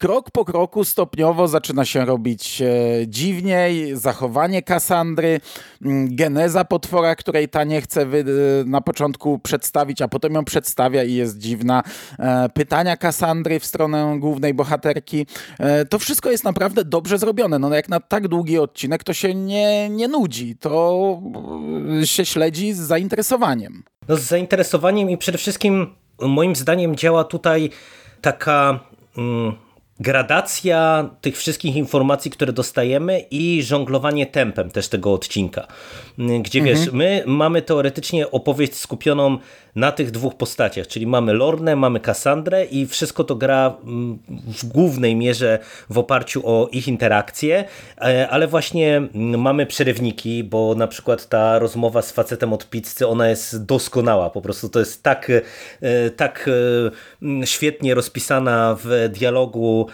krok 0.00 0.30
po 0.30 0.44
kroku 0.44 0.84
stopniowo 0.84 1.48
zaczyna 1.48 1.84
się 1.84 2.04
robić 2.04 2.62
e, 2.62 2.66
dziwniej, 3.06 3.96
zachowanie 3.96 4.62
Kasandry, 4.62 5.40
mm, 5.84 6.16
geneza 6.16 6.64
potwora, 6.64 7.16
której 7.16 7.48
ta 7.48 7.64
nie 7.64 7.80
chce 7.80 8.02
e, 8.02 8.06
na 8.66 8.80
początku 8.80 9.38
przedstawić, 9.38 10.02
a 10.02 10.08
potem 10.08 10.34
ją 10.34 10.44
przedstawia 10.44 11.04
i 11.04 11.14
jest 11.14 11.38
dziwna. 11.38 11.82
E, 12.18 12.48
pytania 12.48 12.96
Kasandry 12.96 13.60
w 13.60 13.66
stronę 13.66 14.16
głównej 14.18 14.54
bohaterki. 14.54 15.26
To 15.90 15.98
wszystko 15.98 16.30
jest 16.30 16.44
naprawdę 16.44 16.84
dobrze 16.84 17.18
zrobione. 17.18 17.58
No 17.58 17.74
jak 17.74 17.88
na 17.88 18.00
tak 18.00 18.28
długi 18.28 18.58
odcinek 18.58 19.04
to 19.04 19.12
się 19.12 19.34
nie, 19.34 19.88
nie 19.90 20.08
nudzi. 20.08 20.56
To 20.56 21.22
się 22.04 22.24
śledzi 22.24 22.72
z 22.72 22.78
zainteresowaniem. 22.78 23.82
No 24.08 24.16
z 24.16 24.22
zainteresowaniem 24.22 25.10
i 25.10 25.18
przede 25.18 25.38
wszystkim 25.38 25.86
moim 26.20 26.56
zdaniem 26.56 26.96
działa 26.96 27.24
tutaj 27.24 27.70
taka... 28.20 28.80
Gradacja 30.00 31.10
tych 31.20 31.36
wszystkich 31.36 31.76
informacji, 31.76 32.30
które 32.30 32.52
dostajemy 32.52 33.20
i 33.30 33.62
żonglowanie 33.62 34.26
tempem 34.26 34.70
też 34.70 34.88
tego 34.88 35.12
odcinka. 35.12 35.66
Gdzie 36.18 36.58
mhm. 36.58 36.64
wiesz, 36.76 36.92
my 36.92 37.22
mamy 37.26 37.62
teoretycznie 37.62 38.30
opowieść 38.30 38.74
skupioną 38.76 39.38
na 39.74 39.92
tych 39.92 40.10
dwóch 40.10 40.34
postaciach, 40.34 40.86
czyli 40.86 41.06
mamy 41.06 41.34
Lornę, 41.34 41.76
mamy 41.76 42.00
Kassandrę 42.00 42.64
i 42.64 42.86
wszystko 42.86 43.24
to 43.24 43.36
gra 43.36 43.74
mm, 43.84 44.18
w 44.28 44.64
głównej 44.64 45.16
mierze 45.16 45.58
w 45.90 45.98
oparciu 45.98 46.42
o 46.44 46.68
ich 46.72 46.88
interakcje, 46.88 47.64
e, 48.00 48.28
ale 48.28 48.46
właśnie 48.46 48.96
mm, 48.96 49.40
mamy 49.40 49.66
przerywniki, 49.66 50.44
bo 50.44 50.74
na 50.74 50.86
przykład 50.86 51.28
ta 51.28 51.58
rozmowa 51.58 52.02
z 52.02 52.12
facetem 52.12 52.52
od 52.52 52.70
pizzy, 52.70 53.06
ona 53.06 53.28
jest 53.28 53.64
doskonała, 53.64 54.30
po 54.30 54.42
prostu 54.42 54.68
to 54.68 54.78
jest 54.78 55.02
tak, 55.02 55.30
e, 55.82 56.10
tak 56.10 56.48
e, 56.48 57.22
mm, 57.22 57.46
świetnie 57.46 57.94
rozpisana 57.94 58.76
w 58.84 59.08
dialogu 59.12 59.86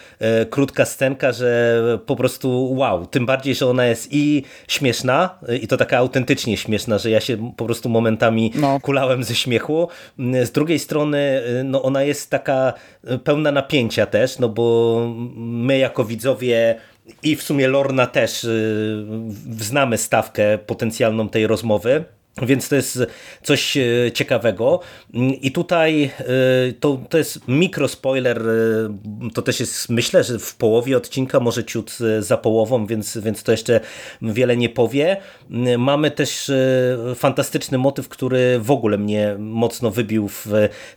krótka 0.50 0.84
scenka, 0.84 1.32
że 1.32 1.82
po 2.06 2.16
prostu 2.16 2.72
wow, 2.76 3.06
tym 3.06 3.26
bardziej, 3.26 3.54
że 3.54 3.66
ona 3.66 3.86
jest 3.86 4.08
i 4.10 4.42
śmieszna 4.68 5.38
i 5.62 5.68
to 5.68 5.76
taka 5.76 5.98
autentycznie 5.98 6.56
śmieszna, 6.56 6.98
że 6.98 7.10
ja 7.10 7.20
się 7.20 7.52
po 7.56 7.64
prostu 7.64 7.88
momentami 7.88 8.52
no. 8.54 8.80
kulałem 8.80 9.24
ze 9.24 9.34
śmiechu 9.34 9.65
z 10.44 10.50
drugiej 10.50 10.78
strony 10.78 11.42
no 11.64 11.82
ona 11.82 12.02
jest 12.02 12.30
taka 12.30 12.72
pełna 13.24 13.52
napięcia 13.52 14.06
też, 14.06 14.38
no 14.38 14.48
bo 14.48 14.98
my 15.36 15.78
jako 15.78 16.04
widzowie 16.04 16.76
i 17.22 17.36
w 17.36 17.42
sumie 17.42 17.68
Lorna 17.68 18.06
też 18.06 18.44
y, 18.44 19.06
znamy 19.58 19.98
stawkę 19.98 20.58
potencjalną 20.58 21.28
tej 21.28 21.46
rozmowy. 21.46 22.04
Więc 22.42 22.68
to 22.68 22.76
jest 22.76 22.98
coś 23.42 23.76
e, 23.76 24.12
ciekawego. 24.12 24.80
I 25.42 25.52
tutaj 25.52 26.04
e, 26.18 26.72
to, 26.80 27.00
to 27.08 27.18
jest 27.18 27.48
mikrospoiler, 27.48 28.42
e, 28.48 29.30
to 29.34 29.42
też 29.42 29.60
jest, 29.60 29.88
myślę, 29.88 30.24
że 30.24 30.38
w 30.38 30.56
połowie 30.56 30.96
odcinka, 30.96 31.40
może 31.40 31.64
ciut 31.64 31.98
za 32.20 32.36
połową, 32.36 32.86
więc, 32.86 33.18
więc 33.18 33.42
to 33.42 33.52
jeszcze 33.52 33.80
wiele 34.22 34.56
nie 34.56 34.68
powie. 34.68 35.16
Mamy 35.78 36.10
też 36.10 36.50
fantastyczny 37.14 37.78
motyw, 37.78 38.08
który 38.08 38.58
w 38.58 38.70
ogóle 38.70 38.98
mnie 38.98 39.36
mocno 39.38 39.90
wybił 39.90 40.28
w 40.28 40.46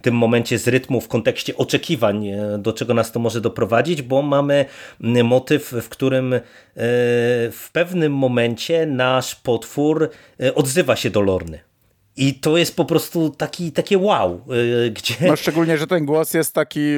tym 0.02 0.16
momencie 0.16 0.60
z 0.60 0.68
rytmu 0.68 1.02
w 1.02 1.08
kontekście 1.08 1.58
oczekiwań, 1.58 2.28
do 2.58 2.74
czego 2.74 2.94
nas 2.94 3.12
to 3.12 3.20
może 3.20 3.42
doprowadzić, 3.42 4.02
bo 4.02 4.22
mamy 4.22 4.66
motyw, 5.24 5.74
w 5.82 5.90
którym 5.90 6.40
w 7.52 7.70
pewnym 7.74 8.14
momencie 8.14 8.86
nasz 8.86 9.36
potwór 9.36 10.10
odzywa 10.56 10.96
się 10.96 11.10
do 11.10 11.22
I 12.18 12.34
to 12.34 12.58
jest 12.58 12.76
po 12.76 12.86
prostu 12.86 13.30
taki, 13.30 13.72
takie 13.72 13.98
wow. 13.98 14.42
Y, 14.86 14.92
gdzie... 14.92 15.16
No 15.22 15.36
szczególnie, 15.36 15.78
że 15.78 15.88
ten 15.88 16.06
głos 16.06 16.34
jest 16.34 16.54
taki 16.54 16.98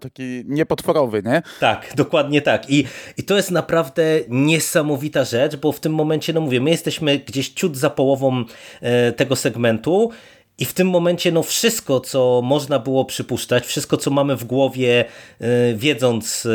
taki 0.00 0.44
niepotworowy, 0.46 1.22
nie? 1.22 1.42
Tak, 1.60 1.92
dokładnie 1.96 2.42
tak. 2.42 2.70
I, 2.70 2.86
I 3.16 3.22
to 3.22 3.36
jest 3.36 3.50
naprawdę 3.50 4.02
niesamowita 4.28 5.24
rzecz, 5.24 5.56
bo 5.56 5.72
w 5.72 5.80
tym 5.80 5.94
momencie, 5.94 6.32
no 6.32 6.40
mówię, 6.40 6.60
my 6.60 6.70
jesteśmy 6.70 7.18
gdzieś 7.18 7.48
ciut 7.48 7.76
za 7.76 7.90
połową 7.90 8.44
e, 8.80 9.12
tego 9.12 9.36
segmentu 9.36 10.10
i 10.58 10.64
w 10.64 10.72
tym 10.72 10.88
momencie 10.88 11.32
no 11.32 11.42
wszystko, 11.42 12.00
co 12.00 12.40
można 12.44 12.78
było 12.78 13.04
przypuszczać, 13.04 13.66
wszystko, 13.66 13.96
co 13.96 14.10
mamy 14.10 14.36
w 14.36 14.44
głowie, 14.44 15.04
yy, 15.40 15.46
wiedząc, 15.76 16.44
yy, 16.44 16.52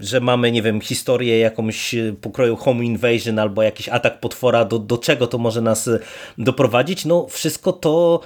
że 0.00 0.20
mamy, 0.20 0.52
nie 0.52 0.62
wiem, 0.62 0.80
historię 0.80 1.38
jakąś 1.38 1.94
pokroju 2.20 2.56
home 2.56 2.84
invasion 2.84 3.38
albo 3.38 3.62
jakiś 3.62 3.88
atak 3.88 4.20
potwora, 4.20 4.64
do, 4.64 4.78
do 4.78 4.98
czego 4.98 5.26
to 5.26 5.38
może 5.38 5.60
nas 5.60 5.90
doprowadzić, 6.38 7.04
no 7.04 7.26
wszystko 7.30 7.72
to 7.72 8.20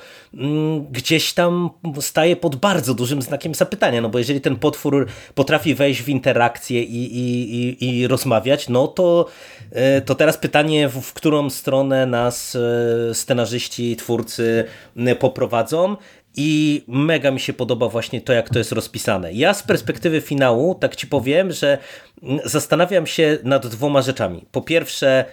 gdzieś 0.91 1.33
tam 1.33 1.71
staje 2.01 2.37
pod 2.37 2.57
bardzo 2.57 2.95
dużym 2.95 3.23
znakiem 3.23 3.55
zapytania, 3.55 4.01
no 4.01 4.09
bo 4.09 4.19
jeżeli 4.19 4.41
ten 4.41 4.57
potwór 4.57 5.07
potrafi 5.35 5.75
wejść 5.75 6.03
w 6.03 6.09
interakcję 6.09 6.83
i, 6.83 7.17
i, 7.17 7.55
i, 7.85 7.99
i 7.99 8.07
rozmawiać, 8.07 8.69
no 8.69 8.89
to, 8.89 9.29
to 10.05 10.15
teraz 10.15 10.39
pytanie, 10.39 10.89
w, 10.89 11.01
w 11.01 11.13
którą 11.13 11.51
stronę 11.51 12.07
nas 12.07 12.59
scenarzyści, 13.13 13.97
twórcy 13.97 14.65
poprowadzą 15.19 15.97
i 16.37 16.83
mega 16.89 17.31
mi 17.31 17.41
się 17.41 17.53
podoba 17.53 17.89
właśnie 17.89 18.21
to, 18.21 18.33
jak 18.33 18.51
to 18.51 18.59
jest 18.59 18.73
rozpisane. 18.73 19.33
Ja 19.33 19.55
z 19.55 19.63
perspektywy 19.63 20.21
finału, 20.21 20.75
tak 20.75 20.97
ci 20.97 21.07
powiem, 21.07 21.53
że 21.53 21.79
zastanawiam 22.45 23.07
się 23.07 23.39
nad 23.45 23.67
dwoma 23.67 24.03
rzeczami. 24.03 24.45
Po 24.53 24.61
pierwsze, 24.61 25.25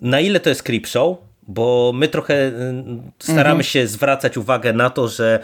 na 0.00 0.20
ile 0.20 0.40
to 0.40 0.48
jest 0.48 0.62
creep 0.62 0.86
show, 0.86 1.18
bo 1.48 1.92
my 1.94 2.08
trochę 2.08 2.52
staramy 3.18 3.50
mhm. 3.50 3.62
się 3.62 3.86
zwracać 3.86 4.36
uwagę 4.36 4.72
na 4.72 4.90
to, 4.90 5.08
że 5.08 5.40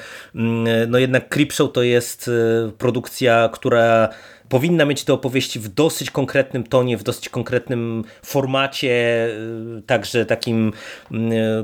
no 0.89 0.99
jednak 0.99 1.29
Creepshow 1.29 1.73
to 1.73 1.83
jest 1.83 2.29
y, 2.29 2.73
produkcja, 2.79 3.49
która 3.53 4.09
powinna 4.49 4.85
mieć 4.85 5.05
te 5.05 5.13
opowieści 5.13 5.61
w 5.61 5.69
dosyć 5.69 6.11
konkretnym 6.11 6.65
tonie, 6.65 6.97
w 6.97 7.03
dosyć 7.03 7.29
konkretnym 7.29 8.05
formacie, 8.23 9.29
y, 9.79 9.83
także 9.87 10.27
takim 10.27 10.73
y, 11.13 11.15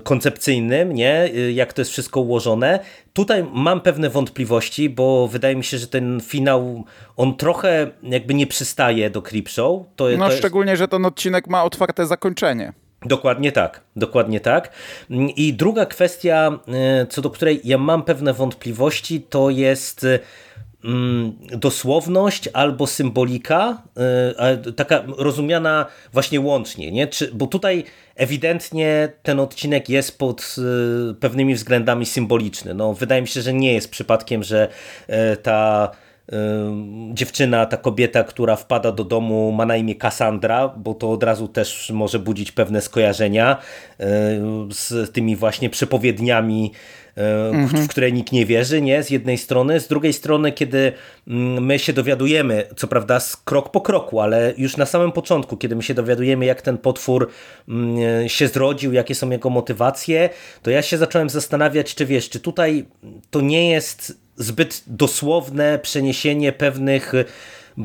koncepcyjnym, 0.04 0.94
nie? 0.94 1.25
Y, 1.35 1.52
jak 1.52 1.73
to 1.73 1.80
jest 1.80 1.90
wszystko 1.90 2.20
ułożone. 2.20 2.80
Tutaj 3.12 3.44
mam 3.52 3.80
pewne 3.80 4.11
wątpliwości, 4.11 4.90
bo 4.90 5.28
wydaje 5.28 5.56
mi 5.56 5.64
się, 5.64 5.78
że 5.78 5.87
ten 5.87 6.20
finał, 6.20 6.85
on 7.16 7.37
trochę 7.37 7.90
jakby 8.02 8.35
nie 8.35 8.47
przystaje 8.47 9.11
do 9.11 9.23
Creepshow. 9.23 9.87
To, 9.97 10.09
no 10.18 10.28
to 10.28 10.37
szczególnie, 10.37 10.70
jest... 10.70 10.78
że 10.78 10.88
ten 10.88 11.04
odcinek 11.04 11.49
ma 11.49 11.64
otwarte 11.64 12.06
zakończenie. 12.06 12.73
Dokładnie 13.07 13.52
tak, 13.52 13.80
dokładnie 13.97 14.40
tak. 14.40 14.73
I 15.37 15.54
druga 15.54 15.87
kwestia, 15.87 16.59
co 17.09 17.23
do 17.23 17.30
której 17.30 17.61
ja 17.64 17.78
mam 17.78 18.02
pewne 18.02 18.33
wątpliwości, 18.33 19.21
to 19.21 19.50
jest 19.50 20.07
Mm, 20.85 21.33
dosłowność 21.59 22.49
albo 22.52 22.87
symbolika, 22.87 23.83
y, 24.66 24.73
taka 24.73 25.02
rozumiana 25.19 25.87
właśnie 26.12 26.40
łącznie, 26.40 26.92
nie? 26.92 27.07
Czy, 27.07 27.30
bo 27.35 27.47
tutaj 27.47 27.85
ewidentnie 28.14 29.09
ten 29.23 29.40
odcinek 29.40 29.88
jest 29.88 30.19
pod 30.19 30.57
y, 31.11 31.14
pewnymi 31.14 31.54
względami 31.54 32.07
symboliczny. 32.07 32.75
No, 32.75 32.95
wydaje 32.95 33.23
mi 33.23 33.28
się, 33.28 33.42
że 33.42 33.52
nie 33.52 33.75
jest 33.75 33.90
przypadkiem, 33.90 34.42
że 34.42 34.69
ta 35.42 35.90
dziewczyna, 37.12 37.66
ta 37.66 37.76
kobieta, 37.76 38.25
która 38.25 38.56
wpada 38.56 38.92
do 38.92 39.04
domu 39.04 39.52
ma 39.52 39.66
na 39.66 39.76
imię 39.76 39.94
Cassandra, 39.94 40.68
bo 40.68 40.94
to 40.94 41.10
od 41.10 41.22
razu 41.22 41.49
też 41.49 41.90
może 41.94 42.18
budzić 42.18 42.52
pewne 42.52 42.80
skojarzenia 42.80 43.56
z 44.70 45.12
tymi 45.12 45.37
właśnie 45.37 45.70
przepowiedniami 45.70 46.72
mhm. 47.16 47.84
w 47.84 47.88
które 47.88 48.12
nikt 48.12 48.32
nie 48.32 48.46
wierzy, 48.46 48.82
nie? 48.82 49.02
Z 49.02 49.10
jednej 49.10 49.38
strony. 49.38 49.80
Z 49.80 49.88
drugiej 49.88 50.12
strony, 50.12 50.52
kiedy 50.52 50.92
mm, 51.28 51.64
my 51.64 51.78
się 51.78 51.92
dowiadujemy, 51.92 52.66
co 52.76 52.88
prawda 52.88 53.20
krok 53.44 53.70
po 53.70 53.80
kroku, 53.80 54.20
ale 54.20 54.54
już 54.56 54.76
na 54.76 54.87
samym 54.87 55.12
początku, 55.12 55.56
kiedy 55.56 55.76
my 55.76 55.82
się 55.82 55.94
dowiadujemy, 55.94 56.44
jak 56.44 56.62
ten 56.62 56.78
potwór 56.78 57.30
mm, 57.68 58.28
się 58.28 58.49
zrodził, 58.49 58.92
jakie 58.92 59.14
są 59.14 59.30
jego 59.30 59.50
motywacje, 59.50 60.28
to 60.62 60.70
ja 60.70 60.82
się 60.82 60.99
zacząłem 60.99 61.30
zastanawiać, 61.30 61.94
czy 61.94 62.06
wiesz, 62.06 62.30
czy 62.30 62.40
tutaj 62.40 62.84
to 63.30 63.40
nie 63.40 63.70
jest 63.70 64.20
zbyt 64.40 64.82
dosłowne 64.87 65.78
przeniesienie 65.78 66.52
pewnych 66.52 67.12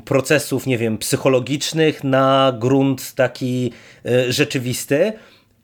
procesów, 0.05 0.67
nie 0.67 0.77
wiem, 0.77 0.97
psychologicznych 0.97 2.03
na 2.03 2.53
grunt 2.59 3.15
taki 3.15 3.71
e, 4.05 4.31
rzeczywisty. 4.31 5.13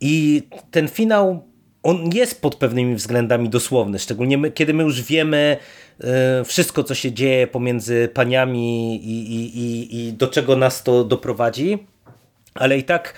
I 0.02 0.44
ten 0.72 0.88
finał 0.88 1.52
on 1.84 2.10
jest 2.14 2.42
pod 2.42 2.56
pewnymi 2.56 2.96
względami 2.96 3.50
dosłowny, 3.50 4.00
szczególnie 4.00 4.38
my, 4.38 4.52
kiedy 4.52 4.74
my 4.74 4.84
już 4.84 5.02
wiemy 5.02 5.58
e, 6.00 6.44
wszystko, 6.44 6.84
co 6.84 6.96
się 6.96 7.12
dzieje 7.12 7.48
pomiędzy 7.48 8.10
paniami 8.14 8.96
i, 8.96 9.36
i, 9.36 9.60
i, 9.60 10.08
i 10.08 10.14
do 10.14 10.28
czego 10.28 10.56
nas 10.56 10.84
to 10.84 11.04
doprowadzi, 11.04 11.88
ale 12.54 12.78
i 12.78 12.84
tak 12.84 13.14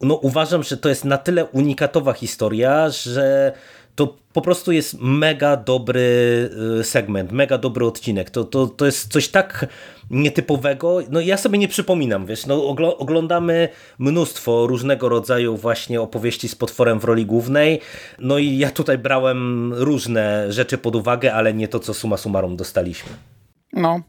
no, 0.00 0.14
uważam, 0.14 0.62
że 0.62 0.76
to 0.76 0.88
jest 0.88 1.04
na 1.04 1.18
tyle 1.18 1.44
unikatowa 1.44 2.12
historia, 2.12 2.90
że 2.90 3.52
to 3.94 4.16
po 4.32 4.42
prostu 4.42 4.72
jest 4.72 4.96
mega 5.00 5.56
dobry 5.56 6.00
y, 6.80 6.84
segment, 6.84 7.32
mega 7.32 7.58
dobry 7.58 7.86
odcinek. 7.86 8.30
To, 8.30 8.44
to, 8.44 8.66
to 8.66 8.86
jest 8.86 9.12
coś 9.12 9.28
tak 9.28 9.66
nietypowego. 10.10 10.98
No 11.10 11.20
ja 11.20 11.36
sobie 11.36 11.58
nie 11.58 11.68
przypominam, 11.68 12.26
wiesz, 12.26 12.46
no 12.46 12.64
oglądamy 12.98 13.68
mnóstwo 13.98 14.66
różnego 14.66 15.08
rodzaju 15.08 15.56
właśnie 15.56 16.00
opowieści 16.00 16.48
z 16.48 16.54
potworem 16.54 17.00
w 17.00 17.04
roli 17.04 17.26
głównej. 17.26 17.80
No 18.18 18.38
i 18.38 18.58
ja 18.58 18.70
tutaj 18.70 18.98
brałem 18.98 19.72
różne 19.74 20.52
rzeczy 20.52 20.78
pod 20.78 20.96
uwagę, 20.96 21.34
ale 21.34 21.54
nie 21.54 21.68
to, 21.68 21.80
co 21.80 21.94
suma 21.94 22.16
summarum 22.16 22.56
dostaliśmy. 22.56 23.10
No, 23.72 24.00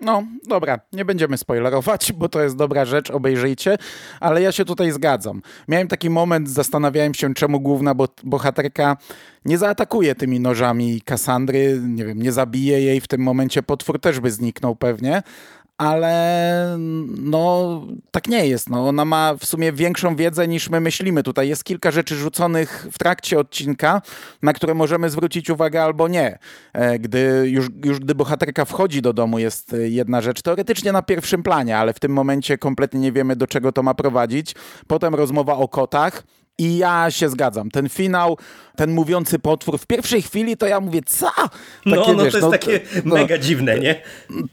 no, 0.00 0.22
dobra, 0.48 0.80
nie 0.92 1.04
będziemy 1.04 1.36
spoilerować, 1.36 2.12
bo 2.12 2.28
to 2.28 2.42
jest 2.42 2.56
dobra 2.56 2.84
rzecz, 2.84 3.10
obejrzyjcie, 3.10 3.78
ale 4.20 4.42
ja 4.42 4.52
się 4.52 4.64
tutaj 4.64 4.92
zgadzam. 4.92 5.42
Miałem 5.68 5.88
taki 5.88 6.10
moment, 6.10 6.50
zastanawiałem 6.50 7.14
się, 7.14 7.34
czemu 7.34 7.60
główna 7.60 7.94
bohaterka 8.24 8.96
nie 9.44 9.58
zaatakuje 9.58 10.14
tymi 10.14 10.40
nożami 10.40 11.00
Kassandry, 11.00 11.80
nie 11.82 12.04
wiem, 12.04 12.22
nie 12.22 12.32
zabije 12.32 12.80
jej, 12.80 13.00
w 13.00 13.08
tym 13.08 13.20
momencie 13.20 13.62
potwór 13.62 14.00
też 14.00 14.20
by 14.20 14.30
zniknął 14.30 14.76
pewnie, 14.76 15.22
ale 15.78 16.76
no 17.08 17.82
tak 18.10 18.28
nie 18.28 18.46
jest. 18.46 18.70
No, 18.70 18.88
ona 18.88 19.04
ma 19.04 19.34
w 19.34 19.44
sumie 19.44 19.72
większą 19.72 20.16
wiedzę 20.16 20.48
niż 20.48 20.70
my 20.70 20.80
myślimy. 20.80 21.22
Tutaj 21.22 21.48
jest 21.48 21.64
kilka 21.64 21.90
rzeczy 21.90 22.16
rzuconych 22.16 22.86
w 22.92 22.98
trakcie 22.98 23.38
odcinka, 23.38 24.02
na 24.42 24.52
które 24.52 24.74
możemy 24.74 25.10
zwrócić 25.10 25.50
uwagę 25.50 25.82
albo 25.82 26.08
nie. 26.08 26.38
E, 26.72 26.98
gdy 26.98 27.42
już, 27.46 27.66
już 27.84 28.00
gdy 28.00 28.14
bohaterka 28.14 28.64
wchodzi 28.64 29.02
do 29.02 29.12
domu 29.12 29.38
jest 29.38 29.76
jedna 29.84 30.20
rzecz 30.20 30.42
teoretycznie 30.42 30.92
na 30.92 31.02
pierwszym 31.02 31.42
planie, 31.42 31.78
ale 31.78 31.92
w 31.92 32.00
tym 32.00 32.12
momencie 32.12 32.58
kompletnie 32.58 33.00
nie 33.00 33.12
wiemy 33.12 33.36
do 33.36 33.46
czego 33.46 33.72
to 33.72 33.82
ma 33.82 33.94
prowadzić. 33.94 34.54
Potem 34.86 35.14
rozmowa 35.14 35.56
o 35.56 35.68
kotach, 35.68 36.22
i 36.58 36.76
ja 36.76 37.10
się 37.10 37.28
zgadzam. 37.28 37.70
Ten 37.70 37.88
finał, 37.88 38.38
ten 38.76 38.92
mówiący 38.92 39.38
potwór, 39.38 39.78
w 39.78 39.86
pierwszej 39.86 40.22
chwili 40.22 40.56
to 40.56 40.66
ja 40.66 40.80
mówię, 40.80 41.00
co? 41.06 41.30
No, 41.86 41.96
takie, 41.96 42.12
no, 42.12 42.16
no 42.16 42.24
wiesz, 42.24 42.32
to 42.32 42.38
jest 42.38 42.46
no, 42.46 42.50
takie 42.50 42.80
no, 43.04 43.14
mega 43.14 43.38
dziwne, 43.38 43.78
nie? 43.78 44.02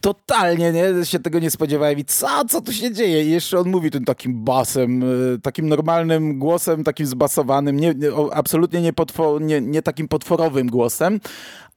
Totalnie, 0.01 0.71
nie? 0.71 1.05
Się 1.05 1.19
tego 1.19 1.39
nie 1.39 1.51
spodziewałem 1.51 1.99
i 1.99 2.05
co? 2.05 2.45
Co 2.49 2.61
tu 2.61 2.73
się 2.73 2.91
dzieje? 2.91 3.23
I 3.23 3.31
jeszcze 3.31 3.59
on 3.59 3.69
mówi 3.69 3.91
tym 3.91 4.05
takim 4.05 4.43
basem, 4.43 5.03
y, 5.03 5.39
takim 5.39 5.69
normalnym 5.69 6.39
głosem, 6.39 6.83
takim 6.83 7.05
zbasowanym, 7.05 7.79
nie, 7.79 7.93
nie, 7.93 8.09
absolutnie 8.33 8.81
nie, 8.81 8.93
potwor, 8.93 9.41
nie, 9.41 9.61
nie 9.61 9.81
takim 9.81 10.07
potworowym 10.07 10.67
głosem, 10.67 11.19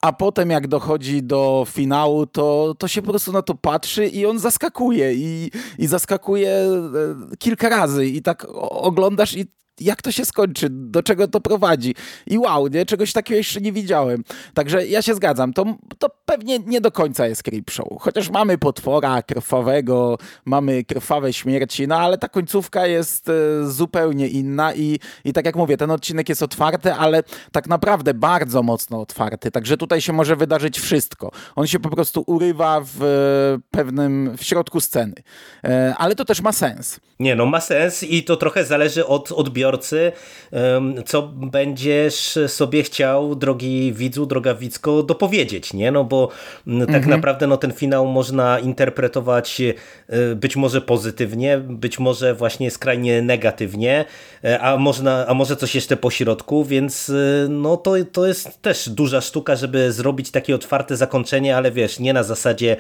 a 0.01 0.13
potem 0.13 0.51
jak 0.51 0.69
dochodzi 0.69 1.23
do 1.23 1.67
finału, 1.69 2.27
to, 2.27 2.75
to 2.79 2.89
się 2.89 3.03
po 3.03 3.11
prostu 3.11 3.33
na 3.33 3.43
to 3.43 3.55
patrzy 3.55 4.07
i 4.07 4.27
on 4.27 4.39
zaskakuje 4.39 5.15
i, 5.15 5.51
i 5.79 5.87
zaskakuje 5.87 6.51
e, 6.51 7.37
kilka 7.39 7.69
razy 7.69 8.07
i 8.07 8.23
tak 8.23 8.47
oglądasz 8.71 9.37
i 9.37 9.47
jak 9.81 10.03
to 10.03 10.13
się 10.13 10.25
skończy, 10.25 10.67
do 10.71 11.03
czego 11.03 11.29
to 11.29 11.41
prowadzi. 11.41 11.95
I 12.27 12.39
wow, 12.39 12.67
nie? 12.67 12.87
czegoś 12.87 13.13
takiego 13.13 13.39
jeszcze 13.39 13.61
nie 13.61 13.73
widziałem. 13.73 14.25
Także 14.55 14.87
ja 14.87 15.03
się 15.03 15.15
zgadzam, 15.15 15.53
to, 15.53 15.65
to 15.99 16.09
pewnie 16.25 16.59
nie 16.59 16.81
do 16.81 16.93
końca 16.93 17.27
jest 17.27 17.43
Creepshow. 17.43 17.89
Chociaż 18.01 18.31
mamy 18.31 18.59
potwora 18.59 19.23
krwawego, 19.23 20.19
mamy 20.45 20.85
krwawe 20.85 21.33
śmierci, 21.33 21.89
no 21.89 21.97
ale 21.97 22.19
ta 22.19 22.29
końcówka 22.29 22.87
jest 22.87 23.29
e, 23.29 23.33
zupełnie 23.71 24.29
inna 24.29 24.75
i, 24.75 24.99
i 25.25 25.33
tak 25.33 25.47
jak 25.47 25.57
mówię, 25.57 25.77
ten 25.77 25.91
odcinek 25.91 26.29
jest 26.29 26.43
otwarty, 26.43 26.93
ale 26.93 27.23
tak 27.53 27.67
naprawdę 27.67 28.15
bardzo 28.15 28.63
mocno 28.63 29.01
otwarty. 29.01 29.51
Także 29.51 29.77
tutaj 29.77 30.01
się 30.01 30.13
może 30.13 30.37
wydarzyć 30.37 30.81
wszystko. 30.81 31.31
On 31.57 31.67
się 31.67 31.79
po 31.79 31.91
prostu 31.91 32.25
urywa 32.27 32.81
w 32.81 33.03
e, 33.03 33.59
pewnym, 33.71 34.37
w 34.37 34.45
środku 34.45 34.81
sceny. 34.81 35.15
E, 35.65 35.95
ale 35.99 36.15
to 36.15 36.25
też 36.25 36.41
ma 36.41 36.53
sens. 36.53 37.01
Nie, 37.21 37.37
no 37.37 37.47
ma 37.47 37.61
sens 37.61 38.03
i 38.03 38.25
to 38.25 38.37
trochę 38.37 38.65
zależy 38.65 39.07
od 39.07 39.33
odbioru 39.33 39.64
odbiorcy, 39.65 40.13
co 41.07 41.23
będziesz 41.23 42.39
sobie 42.47 42.83
chciał, 42.83 43.35
drogi 43.35 43.93
widzu, 43.93 44.27
droga 44.27 44.55
widzko, 44.55 45.03
dopowiedzieć, 45.03 45.73
nie? 45.73 45.91
No 45.91 46.05
bo 46.05 46.29
tak 46.67 46.97
mhm. 46.97 47.11
naprawdę 47.11 47.47
no, 47.47 47.57
ten 47.57 47.73
finał 47.73 48.07
można 48.07 48.59
interpretować 48.59 49.61
e, 49.61 49.75
być 50.35 50.57
może 50.57 50.81
pozytywnie, 50.81 51.59
być 51.59 51.99
może 51.99 52.35
właśnie 52.35 52.71
skrajnie 52.71 53.23
negatywnie, 53.23 54.05
e, 54.45 54.61
a, 54.61 54.77
można, 54.77 55.27
a 55.27 55.35
może 55.35 55.57
coś 55.57 55.75
jeszcze 55.75 55.97
po 55.97 56.11
środku, 56.11 56.65
więc 56.65 57.11
e, 57.11 57.49
no 57.49 57.77
to, 57.77 57.93
to 58.13 58.27
jest 58.27 58.63
też 58.63 58.89
duża 58.89 59.21
sztuka, 59.21 59.57
żeby 59.57 59.93
zrobić 59.93 60.31
takie 60.31 60.55
otwarte 60.55 60.97
zakończenie, 60.97 61.57
ale 61.57 61.71
wiesz, 61.71 61.99
nie 61.99 62.13
na 62.13 62.23
zasadzie 62.23 62.77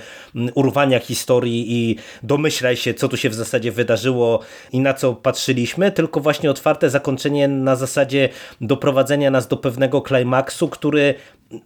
urwania 0.55 0.99
historii 0.99 1.65
i 1.69 1.97
domyślaj 2.23 2.77
się, 2.77 2.95
co 2.95 3.09
tu 3.09 3.17
się 3.17 3.29
w 3.31 3.35
zasadzie 3.35 3.73
wydarzyło 3.73 4.41
i 4.73 4.81
na 4.81 4.95
co 4.95 5.15
patrzyliśmy, 5.15 5.93
tylko 5.93 6.21
właśnie 6.21 6.51
otwarte 6.51 6.74
otwarte 6.75 6.91
zakończenie 6.91 7.49
na 7.49 7.77
zasadzie 7.77 8.29
doprowadzenia 8.61 9.31
nas 9.31 9.49
do 9.49 9.57
pewnego 9.57 10.03
klimaksu, 10.03 10.69
który 10.69 11.15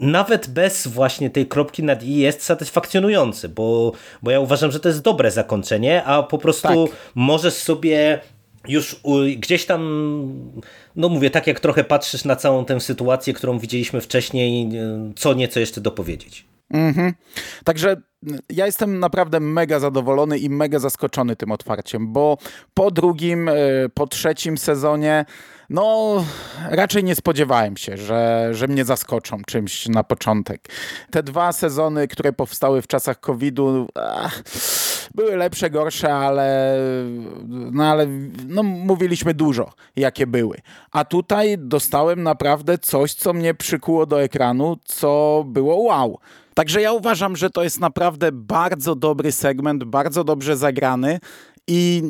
nawet 0.00 0.48
bez 0.48 0.86
właśnie 0.86 1.30
tej 1.30 1.46
kropki 1.46 1.82
nad 1.82 2.02
i 2.02 2.16
jest 2.16 2.42
satysfakcjonujący, 2.42 3.48
bo, 3.48 3.92
bo 4.22 4.30
ja 4.30 4.40
uważam, 4.40 4.70
że 4.70 4.80
to 4.80 4.88
jest 4.88 5.02
dobre 5.02 5.30
zakończenie, 5.30 6.04
a 6.04 6.22
po 6.22 6.38
prostu 6.38 6.68
tak. 6.68 6.96
możesz 7.14 7.54
sobie 7.54 8.20
już 8.68 9.00
gdzieś 9.36 9.66
tam, 9.66 9.82
no 10.96 11.08
mówię, 11.08 11.30
tak 11.30 11.46
jak 11.46 11.60
trochę 11.60 11.84
patrzysz 11.84 12.24
na 12.24 12.36
całą 12.36 12.64
tę 12.64 12.80
sytuację, 12.80 13.32
którą 13.32 13.58
widzieliśmy 13.58 14.00
wcześniej, 14.00 14.68
co 15.16 15.34
nieco 15.34 15.60
jeszcze 15.60 15.80
dopowiedzieć. 15.80 16.44
Mhm. 16.70 17.14
Także 17.64 17.96
ja 18.50 18.66
jestem 18.66 18.98
naprawdę 18.98 19.40
mega 19.40 19.78
zadowolony 19.78 20.38
i 20.38 20.50
mega 20.50 20.78
zaskoczony 20.78 21.36
tym 21.36 21.52
otwarciem, 21.52 22.12
bo 22.12 22.38
po 22.74 22.90
drugim, 22.90 23.48
e, 23.48 23.54
po 23.94 24.06
trzecim 24.06 24.58
sezonie 24.58 25.24
no, 25.70 26.24
raczej 26.70 27.04
nie 27.04 27.14
spodziewałem 27.14 27.76
się, 27.76 27.96
że, 27.96 28.48
że 28.52 28.68
mnie 28.68 28.84
zaskoczą 28.84 29.42
czymś 29.46 29.88
na 29.88 30.04
początek. 30.04 30.68
Te 31.10 31.22
dwa 31.22 31.52
sezony, 31.52 32.08
które 32.08 32.32
powstały 32.32 32.82
w 32.82 32.86
czasach 32.86 33.20
COVID-u, 33.20 33.88
ach, 33.94 34.42
były 35.14 35.36
lepsze, 35.36 35.70
gorsze, 35.70 36.14
ale, 36.14 36.76
no, 37.48 37.84
ale 37.84 38.06
no, 38.48 38.62
mówiliśmy 38.62 39.34
dużo, 39.34 39.72
jakie 39.96 40.26
były. 40.26 40.56
A 40.90 41.04
tutaj 41.04 41.56
dostałem 41.58 42.22
naprawdę 42.22 42.78
coś, 42.78 43.14
co 43.14 43.32
mnie 43.32 43.54
przykuło 43.54 44.06
do 44.06 44.22
ekranu, 44.22 44.76
co 44.84 45.44
było 45.46 45.76
wow. 45.76 46.18
Także 46.58 46.80
ja 46.80 46.92
uważam, 46.92 47.36
że 47.36 47.50
to 47.50 47.62
jest 47.62 47.80
naprawdę 47.80 48.32
bardzo 48.32 48.94
dobry 48.94 49.32
segment, 49.32 49.84
bardzo 49.84 50.24
dobrze 50.24 50.56
zagrany 50.56 51.20
i, 51.68 52.02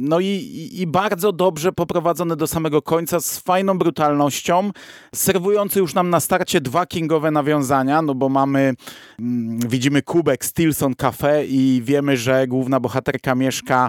no 0.00 0.20
i, 0.20 0.70
i, 0.72 0.86
bardzo 0.86 1.32
dobrze 1.32 1.72
poprowadzony 1.72 2.36
do 2.36 2.46
samego 2.46 2.82
końca 2.82 3.20
z 3.20 3.38
fajną 3.38 3.78
brutalnością, 3.78 4.70
serwujący 5.14 5.78
już 5.78 5.94
nam 5.94 6.10
na 6.10 6.20
starcie 6.20 6.60
dwa 6.60 6.86
kingowe 6.86 7.30
nawiązania, 7.30 8.02
no 8.02 8.14
bo 8.14 8.28
mamy, 8.28 8.74
mm, 9.18 9.60
widzimy 9.68 10.02
kubek 10.02 10.44
Stilson 10.44 10.94
Cafe 10.94 11.46
i 11.46 11.82
wiemy, 11.84 12.16
że 12.16 12.46
główna 12.46 12.80
bohaterka 12.80 13.34
mieszka 13.34 13.88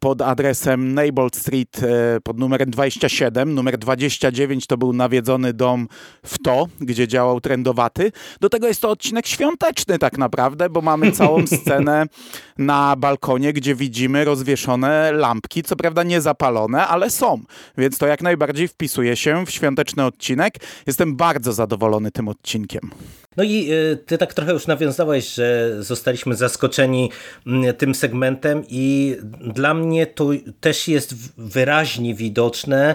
pod 0.00 0.22
adresem 0.22 0.94
Neighbor 0.94 1.30
Street 1.34 1.82
e, 1.82 2.20
pod 2.20 2.38
numerem 2.38 2.70
27. 2.70 3.54
Numer 3.54 3.78
29 3.78 4.66
to 4.66 4.76
był 4.76 4.92
nawiedzony 4.92 5.52
dom 5.52 5.88
w 6.22 6.38
to, 6.38 6.68
gdzie 6.80 7.08
działał 7.08 7.40
trendowaty. 7.40 8.12
Do 8.40 8.48
tego 8.48 8.66
jest 8.68 8.82
to 8.82 8.90
odcinek 8.90 9.26
świąteczny 9.26 9.98
tak 9.98 10.18
naprawdę, 10.18 10.70
bo 10.70 10.80
mamy 10.80 11.12
całą 11.12 11.46
scenę 11.56 12.06
na 12.58 12.96
balkonie, 12.96 13.52
gdzie 13.52 13.74
widzimy 13.74 14.24
rozwieszone 14.46 15.12
lampki, 15.12 15.62
co 15.62 15.76
prawda 15.76 16.02
nie 16.02 16.20
zapalone, 16.20 16.86
ale 16.86 17.10
są. 17.10 17.40
Więc 17.78 17.98
to 17.98 18.06
jak 18.06 18.22
najbardziej 18.22 18.68
wpisuje 18.68 19.16
się 19.16 19.46
w 19.46 19.50
świąteczny 19.50 20.04
odcinek. 20.04 20.54
Jestem 20.86 21.16
bardzo 21.16 21.52
zadowolony 21.52 22.10
tym 22.10 22.28
odcinkiem. 22.28 22.90
No 23.36 23.44
i 23.44 23.72
y, 23.72 23.96
ty 23.96 24.18
tak 24.18 24.34
trochę 24.34 24.52
już 24.52 24.66
nawiązałeś, 24.66 25.34
że 25.34 25.76
zostaliśmy 25.82 26.34
zaskoczeni 26.34 27.10
mm, 27.46 27.74
tym 27.74 27.94
segmentem 27.94 28.62
i 28.68 29.16
dla 29.54 29.74
mnie 29.74 30.06
to 30.06 30.30
też 30.60 30.88
jest 30.88 31.14
wyraźnie 31.38 32.14
widoczne 32.14 32.94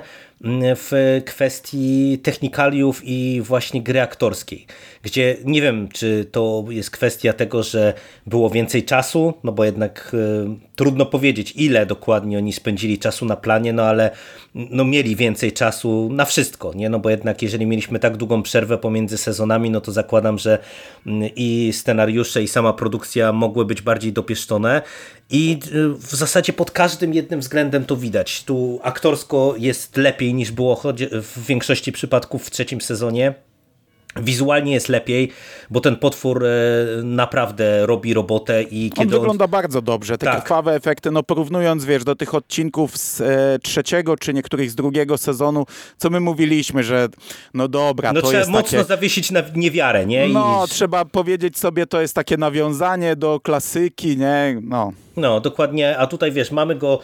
w 0.75 1.21
kwestii 1.25 2.19
technikaliów 2.23 3.01
i 3.04 3.41
właśnie 3.43 3.82
gry 3.82 4.01
aktorskiej, 4.01 4.65
gdzie 5.04 5.38
nie 5.45 5.62
wiem, 5.62 5.88
czy 5.93 6.25
to 6.32 6.65
jest 6.69 6.91
kwestia 6.91 7.34
tego, 7.34 7.63
że 7.63 7.93
było 8.27 8.49
więcej 8.49 8.84
czasu, 8.84 9.34
no 9.43 9.51
bo 9.51 9.65
jednak 9.65 10.12
y, 10.13 10.71
trudno 10.75 11.06
powiedzieć, 11.06 11.54
ile 11.56 11.86
dokładnie 11.86 12.38
oni 12.38 12.54
spędzili 12.54 12.99
czasu 12.99 13.25
na 13.25 13.36
planie, 13.36 13.73
no 13.73 13.84
ale 13.84 14.12
no 14.56 14.86
mieli 14.86 15.15
więcej 15.15 15.51
czasu 15.51 16.10
na 16.12 16.25
wszystko, 16.25 16.73
nie? 16.73 16.89
No 16.89 16.99
bo 16.99 17.10
jednak 17.10 17.41
jeżeli 17.41 17.65
mieliśmy 17.65 17.99
tak 17.99 18.17
długą 18.17 18.43
przerwę 18.43 18.77
pomiędzy 18.77 19.17
sezonami, 19.17 19.69
no 19.69 19.82
to 19.82 19.91
zakładam, 19.91 20.38
że 20.38 20.60
mm, 21.08 21.30
i 21.36 21.73
scenariusze 21.73 22.43
i 22.43 22.47
sama 22.47 22.73
produkcja 22.73 23.34
mogły 23.34 23.65
być 23.65 23.82
bardziej 23.82 24.13
dopieszczone 24.13 24.82
i 25.32 25.60
y, 25.74 25.89
w 25.89 26.12
zasadzie 26.15 26.54
pod 26.54 26.72
każdym 26.72 27.13
jednym 27.13 27.39
względem 27.39 27.86
to 27.86 27.98
widać. 27.98 28.44
Tu 28.44 28.80
aktorsko 28.84 29.56
jest 29.58 29.98
lepiej 29.98 30.34
niż 30.34 30.52
było 30.52 30.82
w 31.12 31.46
większości 31.46 31.91
przypadków 31.91 32.46
w 32.46 32.52
trzecim 32.52 32.82
sezonie. 32.82 33.34
Wizualnie 34.15 34.74
jest 34.74 34.89
lepiej, 34.89 35.32
bo 35.69 35.80
ten 35.82 35.95
potwór 35.95 36.45
e, 36.45 36.50
naprawdę 37.04 37.86
robi 37.86 38.13
robotę 38.13 38.63
i 38.63 38.89
kiedy 38.95 39.15
on 39.15 39.21
wygląda 39.21 39.45
on... 39.45 39.52
bardzo 39.52 39.82
dobrze, 39.82 40.17
te 40.17 40.26
tak. 40.26 40.43
krwawe 40.43 40.76
efekty, 40.76 41.12
no 41.12 41.24
porównując, 41.24 41.86
wiesz, 41.86 42.04
do 42.04 42.15
tych 42.15 42.36
odcinków 42.36 42.97
z 42.97 43.21
e, 43.21 43.60
trzeciego 43.63 44.17
czy 44.17 44.34
niektórych 44.34 44.71
z 44.71 44.76
drugiego 44.76 45.17
sezonu, 45.17 45.65
co 45.97 46.10
my 46.10 46.19
mówiliśmy, 46.19 46.84
że 46.84 47.08
no 47.54 47.67
dobra, 47.67 48.13
no 48.13 48.21
to 48.21 48.28
trzeba 48.28 48.39
jest 48.39 48.52
mocno 48.52 48.78
takie... 48.78 48.88
zawiesić 48.88 49.32
na 49.32 49.41
niewiarę, 49.56 50.06
nie? 50.06 50.28
No, 50.28 50.63
I... 50.65 50.69
trzeba 50.69 51.06
powiedzieć 51.06 51.58
sobie, 51.58 51.86
to 51.86 52.02
jest 52.02 52.15
takie 52.15 52.38
nawiązanie 52.38 53.15
do 53.15 53.39
klasyki, 53.39 54.17
nie? 54.17 54.60
No. 54.62 54.93
No, 55.17 55.39
dokładnie, 55.39 55.97
a 55.97 56.08
tutaj 56.08 56.32
wiesz, 56.32 56.52
mamy 56.52 56.76
go 56.76 57.00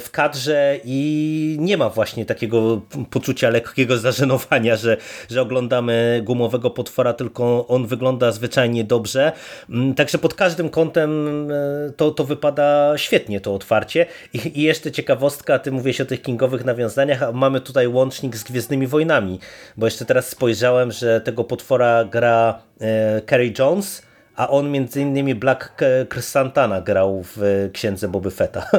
w 0.00 0.10
kadrze 0.10 0.78
i 0.84 1.56
nie 1.60 1.76
ma 1.76 1.90
właśnie 1.90 2.24
takiego 2.26 2.80
poczucia 3.10 3.50
lekkiego 3.50 3.98
zażenowania, 3.98 4.76
że, 4.76 4.96
że 5.30 5.42
oglądamy 5.42 6.22
gumowego 6.44 6.70
potwora, 6.70 7.12
tylko 7.12 7.66
on 7.66 7.86
wygląda 7.86 8.32
zwyczajnie 8.32 8.84
dobrze. 8.84 9.32
Mm, 9.70 9.94
także 9.94 10.18
pod 10.18 10.34
każdym 10.34 10.70
kątem 10.70 11.50
e, 11.50 11.92
to, 11.96 12.10
to 12.10 12.24
wypada 12.24 12.92
świetnie 12.96 13.40
to 13.40 13.54
otwarcie. 13.54 14.06
I, 14.32 14.60
I 14.60 14.62
jeszcze 14.62 14.92
ciekawostka, 14.92 15.58
ty 15.58 15.72
mówisz 15.72 16.00
o 16.00 16.04
tych 16.04 16.22
kingowych 16.22 16.64
nawiązaniach, 16.64 17.22
a 17.22 17.32
mamy 17.32 17.60
tutaj 17.60 17.88
łącznik 17.88 18.36
z 18.36 18.44
Gwiezdnymi 18.44 18.86
Wojnami, 18.86 19.38
bo 19.76 19.86
jeszcze 19.86 20.04
teraz 20.04 20.28
spojrzałem, 20.28 20.92
że 20.92 21.20
tego 21.20 21.44
potwora 21.44 22.04
gra 22.04 22.58
e, 22.80 23.22
Carrie 23.30 23.52
Jones, 23.58 24.02
a 24.36 24.48
on 24.48 24.70
między 24.70 25.00
innymi 25.00 25.34
Black 25.34 25.82
Santana 26.20 26.80
grał 26.80 27.24
w 27.36 27.68
Księdze 27.72 28.08
Boby 28.08 28.30
Fetta. 28.30 28.70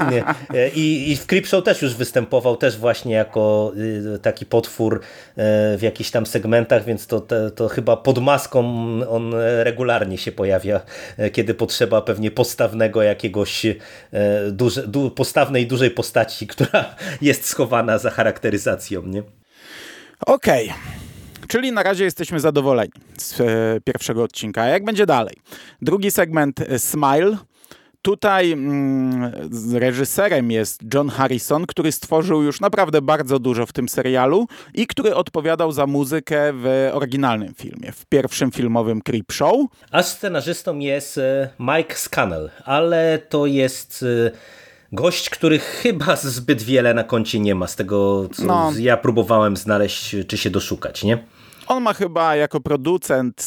I, 0.74 1.10
I 1.10 1.16
w 1.16 1.26
Creepshow 1.26 1.64
też 1.64 1.82
już 1.82 1.94
występował, 1.94 2.56
też 2.56 2.76
właśnie 2.78 3.14
jako 3.14 3.72
y, 4.14 4.18
taki 4.18 4.46
potwór 4.46 5.00
w 5.76 5.78
jakichś 5.82 6.10
tam 6.10 6.26
segmentach, 6.26 6.84
więc 6.84 7.06
to, 7.06 7.20
to, 7.20 7.50
to 7.50 7.68
chyba 7.68 7.96
pod 7.96 8.18
maską 8.18 8.64
on 9.08 9.34
regularnie 9.62 10.18
się 10.18 10.32
pojawia, 10.32 10.80
kiedy 11.32 11.54
potrzeba 11.54 12.02
pewnie 12.02 12.30
postawnego 12.30 13.02
jakiegoś 13.02 13.66
duże, 14.50 14.86
du, 14.86 15.10
postawnej, 15.10 15.66
dużej 15.66 15.90
postaci, 15.90 16.46
która 16.46 16.94
jest 17.22 17.46
schowana 17.46 17.98
za 17.98 18.10
charakteryzacją. 18.10 19.02
Okej. 20.26 20.64
Okay. 20.70 21.13
Czyli 21.48 21.72
na 21.72 21.82
razie 21.82 22.04
jesteśmy 22.04 22.40
zadowoleni 22.40 22.92
z 23.18 23.40
e, 23.40 23.44
pierwszego 23.84 24.22
odcinka. 24.22 24.62
A 24.62 24.66
jak 24.66 24.84
będzie 24.84 25.06
dalej? 25.06 25.34
Drugi 25.82 26.10
segment 26.10 26.60
e, 26.60 26.78
Smile. 26.78 27.36
Tutaj 28.02 28.52
mm, 28.52 29.32
reżyserem 29.72 30.50
jest 30.50 30.80
John 30.94 31.08
Harrison, 31.08 31.66
który 31.66 31.92
stworzył 31.92 32.42
już 32.42 32.60
naprawdę 32.60 33.02
bardzo 33.02 33.38
dużo 33.38 33.66
w 33.66 33.72
tym 33.72 33.88
serialu 33.88 34.46
i 34.74 34.86
który 34.86 35.14
odpowiadał 35.14 35.72
za 35.72 35.86
muzykę 35.86 36.52
w 36.52 36.90
oryginalnym 36.92 37.54
filmie, 37.54 37.92
w 37.92 38.06
pierwszym 38.06 38.50
filmowym 38.50 39.02
Creep 39.02 39.32
Show. 39.32 39.54
A 39.90 40.02
scenarzystą 40.02 40.78
jest 40.78 41.18
e, 41.18 41.50
Mike 41.58 41.94
Scannell, 41.94 42.50
ale 42.64 43.18
to 43.28 43.46
jest 43.46 44.04
gość, 44.92 45.30
który 45.30 45.58
chyba 45.58 46.16
zbyt 46.16 46.62
wiele 46.62 46.94
na 46.94 47.04
koncie 47.04 47.40
nie 47.40 47.54
ma, 47.54 47.66
z 47.66 47.76
tego 47.76 48.28
co 48.28 48.44
no. 48.44 48.72
ja 48.78 48.96
próbowałem 48.96 49.56
znaleźć, 49.56 50.16
czy 50.28 50.38
się 50.38 50.50
doszukać, 50.50 51.04
nie? 51.04 51.18
On 51.68 51.82
ma 51.82 51.94
chyba 51.94 52.36
jako 52.36 52.60
producent 52.60 53.44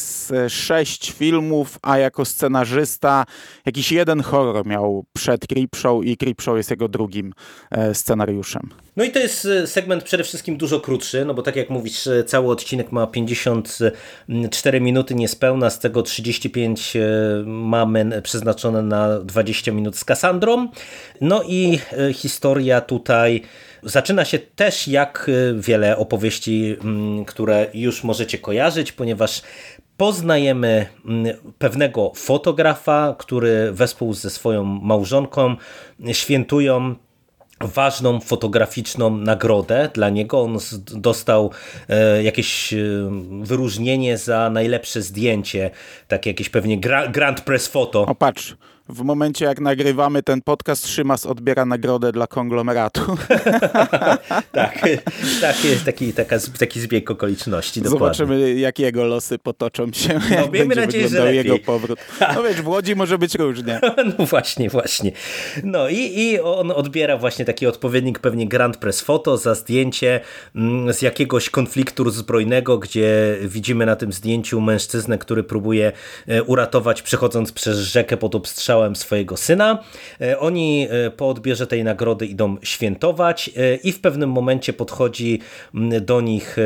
sześć 0.48 1.12
filmów, 1.12 1.78
a 1.82 1.98
jako 1.98 2.24
scenarzysta 2.24 3.24
jakiś 3.66 3.92
jeden 3.92 4.22
horror 4.22 4.66
miał 4.66 5.04
przed 5.12 5.46
Creepshow 5.46 6.04
i 6.04 6.16
Creepshow 6.16 6.56
jest 6.56 6.70
jego 6.70 6.88
drugim 6.88 7.32
e, 7.70 7.94
scenariuszem. 7.94 8.62
No 8.96 9.04
i 9.04 9.10
to 9.10 9.18
jest 9.18 9.44
e, 9.44 9.66
segment 9.66 10.04
przede 10.04 10.24
wszystkim 10.24 10.56
dużo 10.56 10.80
krótszy, 10.80 11.24
no 11.24 11.34
bo 11.34 11.42
tak 11.42 11.56
jak 11.56 11.70
mówisz, 11.70 12.06
e, 12.06 12.24
cały 12.24 12.50
odcinek 12.50 12.92
ma 12.92 13.06
54 13.06 14.80
minuty 14.80 15.14
niespełna, 15.14 15.70
z 15.70 15.78
tego 15.78 16.02
35 16.02 16.96
mamy 17.44 18.22
przeznaczone 18.22 18.82
na 18.82 19.20
20 19.20 19.72
minut 19.72 19.96
z 19.96 20.04
Cassandrą. 20.04 20.68
No 21.20 21.42
i 21.46 21.78
historia 22.12 22.80
tutaj 22.80 23.42
Zaczyna 23.82 24.24
się 24.24 24.38
też 24.38 24.88
jak 24.88 25.28
y, 25.28 25.54
wiele 25.58 25.96
opowieści, 25.96 26.76
mm, 26.80 27.24
które 27.24 27.66
już 27.74 28.04
możecie 28.04 28.38
kojarzyć, 28.38 28.92
ponieważ 28.92 29.42
poznajemy 29.96 30.86
mm, 31.04 31.36
pewnego 31.58 32.12
fotografa, 32.14 33.14
który 33.18 33.72
wespół 33.72 34.14
ze 34.14 34.30
swoją 34.30 34.64
małżonką 34.64 35.56
świętują 36.12 36.94
ważną 37.60 38.20
fotograficzną 38.20 39.16
nagrodę 39.16 39.90
dla 39.94 40.10
niego. 40.10 40.42
On 40.42 40.58
dostał 40.78 41.50
e, 41.88 42.22
jakieś 42.22 42.72
e, 42.72 42.76
wyróżnienie 43.42 44.18
za 44.18 44.50
najlepsze 44.50 45.02
zdjęcie, 45.02 45.70
takie 46.08 46.30
jakieś 46.30 46.48
pewnie 46.48 46.80
Grand 47.10 47.40
Press 47.40 47.68
Photo. 47.68 48.02
O 48.02 48.14
patrz, 48.14 48.56
w 48.88 49.02
momencie 49.02 49.44
jak 49.44 49.60
nagrywamy 49.60 50.22
ten 50.22 50.42
podcast, 50.42 50.88
Szymas 50.88 51.26
odbiera 51.26 51.64
nagrodę 51.64 52.12
dla 52.12 52.26
konglomeratu. 52.26 53.00
tak, 54.52 54.78
tak 55.40 55.56
taki, 55.84 56.12
taka, 56.12 56.36
taki 56.58 56.80
zbieg 56.80 57.10
okoliczności. 57.10 57.80
Zobaczymy, 57.84 58.34
dokładnie. 58.34 58.60
jak 58.60 58.78
jego 58.78 59.04
losy 59.04 59.38
potoczą 59.38 59.92
się, 59.92 60.20
no, 60.30 60.36
jak 60.36 60.50
będzie 60.50 60.80
nadzieję, 60.80 61.04
wyglądał 61.04 61.34
jego 61.34 61.58
powrót. 61.58 61.98
No 62.34 62.42
wiesz, 62.42 62.62
w 62.62 62.68
Łodzi 62.68 62.96
może 62.96 63.18
być 63.18 63.34
różnie. 63.34 63.80
no 64.18 64.26
właśnie, 64.26 64.70
właśnie. 64.70 65.12
No 65.64 65.88
i, 65.88 66.20
i 66.20 66.40
on 66.40 66.70
odbiera 66.70 67.16
właśnie 67.16 67.44
taki 67.44 67.66
odpowiednik 67.66 68.18
pewnie 68.18 68.48
Grand 68.48 68.76
Press 68.76 69.00
Photo 69.00 69.36
za 69.36 69.54
zdjęcie 69.54 70.20
mm, 70.54 70.92
z 70.92 71.02
jakiegoś 71.02 71.50
konfliktu 71.50 72.10
zbrojnego, 72.10 72.78
gdzie 72.78 73.36
widzimy 73.42 73.86
na 73.86 73.96
tym 73.96 74.12
zdjęciu 74.12 74.60
mężczyznę, 74.60 75.18
który 75.18 75.44
próbuje 75.44 75.92
e, 76.26 76.42
uratować 76.42 77.02
przechodząc 77.02 77.52
przez 77.52 77.78
rzekę 77.78 78.16
pod 78.16 78.34
swojego 78.94 79.36
syna. 79.36 79.78
E, 80.20 80.38
oni 80.38 80.88
e, 80.90 81.10
po 81.10 81.28
odbierze 81.28 81.66
tej 81.66 81.84
nagrody 81.84 82.26
idą 82.26 82.56
świętować 82.62 83.50
e, 83.56 83.76
i 83.76 83.92
w 83.92 84.00
pewnym 84.00 84.30
momencie 84.30 84.72
podchodzi 84.72 85.40
do 86.00 86.20
nich 86.20 86.56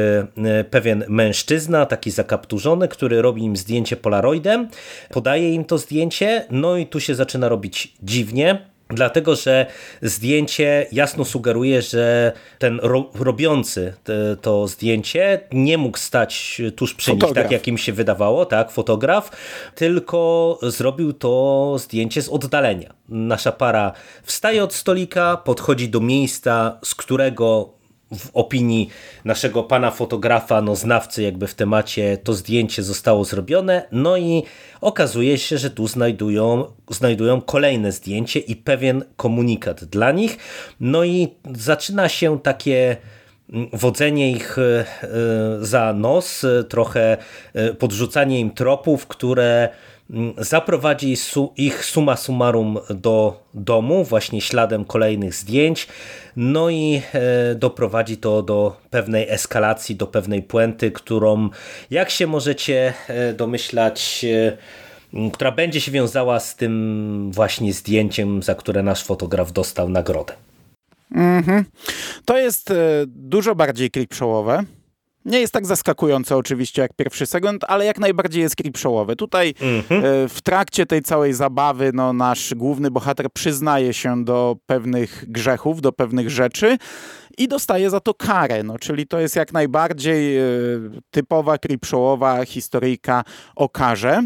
pewien 0.71 1.05
mężczyzna, 1.09 1.87
taki 1.87 2.11
zakapturzony, 2.11 2.89
który 2.89 3.23
robi 3.23 3.43
im 3.43 3.57
zdjęcie 3.57 3.97
polaroidem, 3.97 4.69
podaje 5.11 5.55
im 5.55 5.65
to 5.65 5.79
zdjęcie, 5.79 6.47
no 6.51 6.77
i 6.77 6.87
tu 6.87 7.01
się 7.01 7.15
zaczyna 7.15 7.49
robić 7.49 7.95
dziwnie, 8.03 8.72
Dlatego, 8.93 9.37
że 9.37 9.67
zdjęcie 10.03 10.87
jasno 10.93 11.25
sugeruje, 11.25 11.83
że 11.83 12.33
ten 12.59 12.81
ro 12.83 13.11
robiący 13.15 13.95
te, 14.05 14.37
to 14.37 14.69
zdjęcie 14.69 15.41
nie 15.53 15.79
mógł 15.79 15.99
stać 15.99 16.63
tuż 16.77 16.95
przy 16.95 17.11
fotograf. 17.11 17.37
nich, 17.37 17.43
tak 17.45 17.53
jak 17.53 17.69
im 17.69 17.79
się 17.79 17.93
wydawało, 17.93 18.47
tak, 18.47 18.71
fotograf, 18.71 19.31
tylko 19.75 20.59
zrobił 20.63 21.13
to 21.13 21.75
zdjęcie 21.79 22.23
z 22.23 22.29
oddalenia. 22.29 22.95
Nasza 23.09 23.53
para 23.53 23.93
wstaje 24.23 24.65
od 24.65 24.75
stolika, 24.75 25.37
podchodzi 25.37 25.89
do 25.89 26.01
miejsca, 26.01 26.79
z 26.85 26.95
którego 26.95 27.82
w 28.19 28.31
opinii 28.35 28.89
naszego 29.25 29.63
pana 29.63 29.91
fotografa, 29.91 30.63
no 30.63 30.77
znawcy 30.77 31.23
jakby 31.23 31.47
w 31.47 31.55
temacie, 31.55 32.19
to 32.25 32.35
zdjęcie 32.35 32.83
zostało 32.83 33.25
zrobione, 33.25 33.87
no 33.93 34.17
i 34.17 34.43
okazuje 34.81 35.39
się, 35.39 35.59
że 35.59 35.71
tu 35.71 35.89
znajdują, 35.89 36.65
znajdują 36.91 37.41
kolejne 37.41 37.93
zdjęcie 37.93 38.41
i 38.41 38.57
pewien 38.57 39.05
komunikat 39.17 39.85
dla 39.85 40.13
nich, 40.13 40.37
no 40.81 41.05
i 41.05 41.29
zaczyna 41.57 42.09
się 42.09 42.41
takie 42.41 42.97
mm, 43.53 43.69
wodzenie 43.73 44.33
ich 44.33 44.59
e, 44.59 44.63
e, 44.63 44.85
za 45.61 45.93
nos, 45.93 46.47
trochę 46.69 47.17
e, 47.55 47.75
podrzucanie 47.75 48.41
im 48.41 48.51
tropów, 48.51 49.07
które 49.07 49.69
zaprowadzi 50.39 51.17
su 51.17 51.53
ich 51.57 51.85
suma 51.85 52.17
summarum 52.17 52.79
do 52.91 53.43
domu, 53.55 54.05
właśnie 54.05 54.41
śladem 54.41 54.85
kolejnych 54.85 55.35
zdjęć, 55.35 55.89
no 56.37 56.71
i 56.71 57.03
e, 57.13 57.55
doprowadzi 57.55 58.17
to 58.17 58.43
do 58.43 58.77
pewnej 58.91 59.31
eskalacji, 59.31 59.97
do 59.97 60.07
pewnej 60.07 60.43
puenty, 60.43 60.91
którą, 60.91 61.49
jak 61.91 62.11
się 62.11 62.27
możecie 62.27 62.95
e, 63.09 63.33
domyślać, 63.33 64.25
e, 64.25 64.57
która 65.33 65.53
będzie 65.53 65.81
się 65.81 65.93
wiązała 65.93 66.41
z 66.41 66.57
tym 66.57 67.31
właśnie 67.35 67.73
zdjęciem, 67.73 68.43
za 68.43 68.55
które 68.55 68.83
nasz 68.83 69.05
fotograf 69.05 69.53
dostał 69.53 69.89
nagrodę. 69.89 70.35
Mhm. 71.15 71.65
To 72.25 72.39
jest 72.39 72.71
e, 72.71 72.75
dużo 73.07 73.55
bardziej 73.55 73.91
creepshowowe. 73.91 74.65
Nie 75.25 75.41
jest 75.41 75.53
tak 75.53 75.67
zaskakujące 75.67 76.37
oczywiście 76.37 76.83
jak 76.83 76.93
pierwszy 76.97 77.27
segment, 77.27 77.65
ale 77.69 77.85
jak 77.85 77.99
najbardziej 77.99 78.43
jest 78.43 78.57
creepshowowy. 78.57 79.17
Tutaj 79.17 79.55
Mhm. 79.61 80.05
e, 80.05 80.29
w 80.29 80.41
trakcie 80.43 80.87
tej 80.87 81.03
całej 81.03 81.33
zabawy 81.33 81.91
no, 81.95 82.13
nasz 82.13 82.55
główny 82.55 82.91
bohater 82.91 83.27
przyznaje 83.33 83.93
się 83.95 84.25
do 84.25 84.57
pewnych 84.67 85.25
grzechów, 85.29 85.81
do 85.81 85.93
pewnych 85.93 86.31
rzeczy 86.31 86.79
i 87.39 87.49
dostaje 87.49 87.91
za 87.91 88.01
to 88.01 88.15
karę. 88.15 88.63
No, 88.63 88.79
czyli 88.79 89.07
to 89.07 89.21
jest 89.21 89.37
jak 89.37 89.53
najbardziej 89.53 90.39
e, 90.39 90.43
typowa 91.11 91.59
creepshowowa 91.59 92.45
historyjka 92.45 93.25
o 93.57 93.69
karze. 93.69 94.23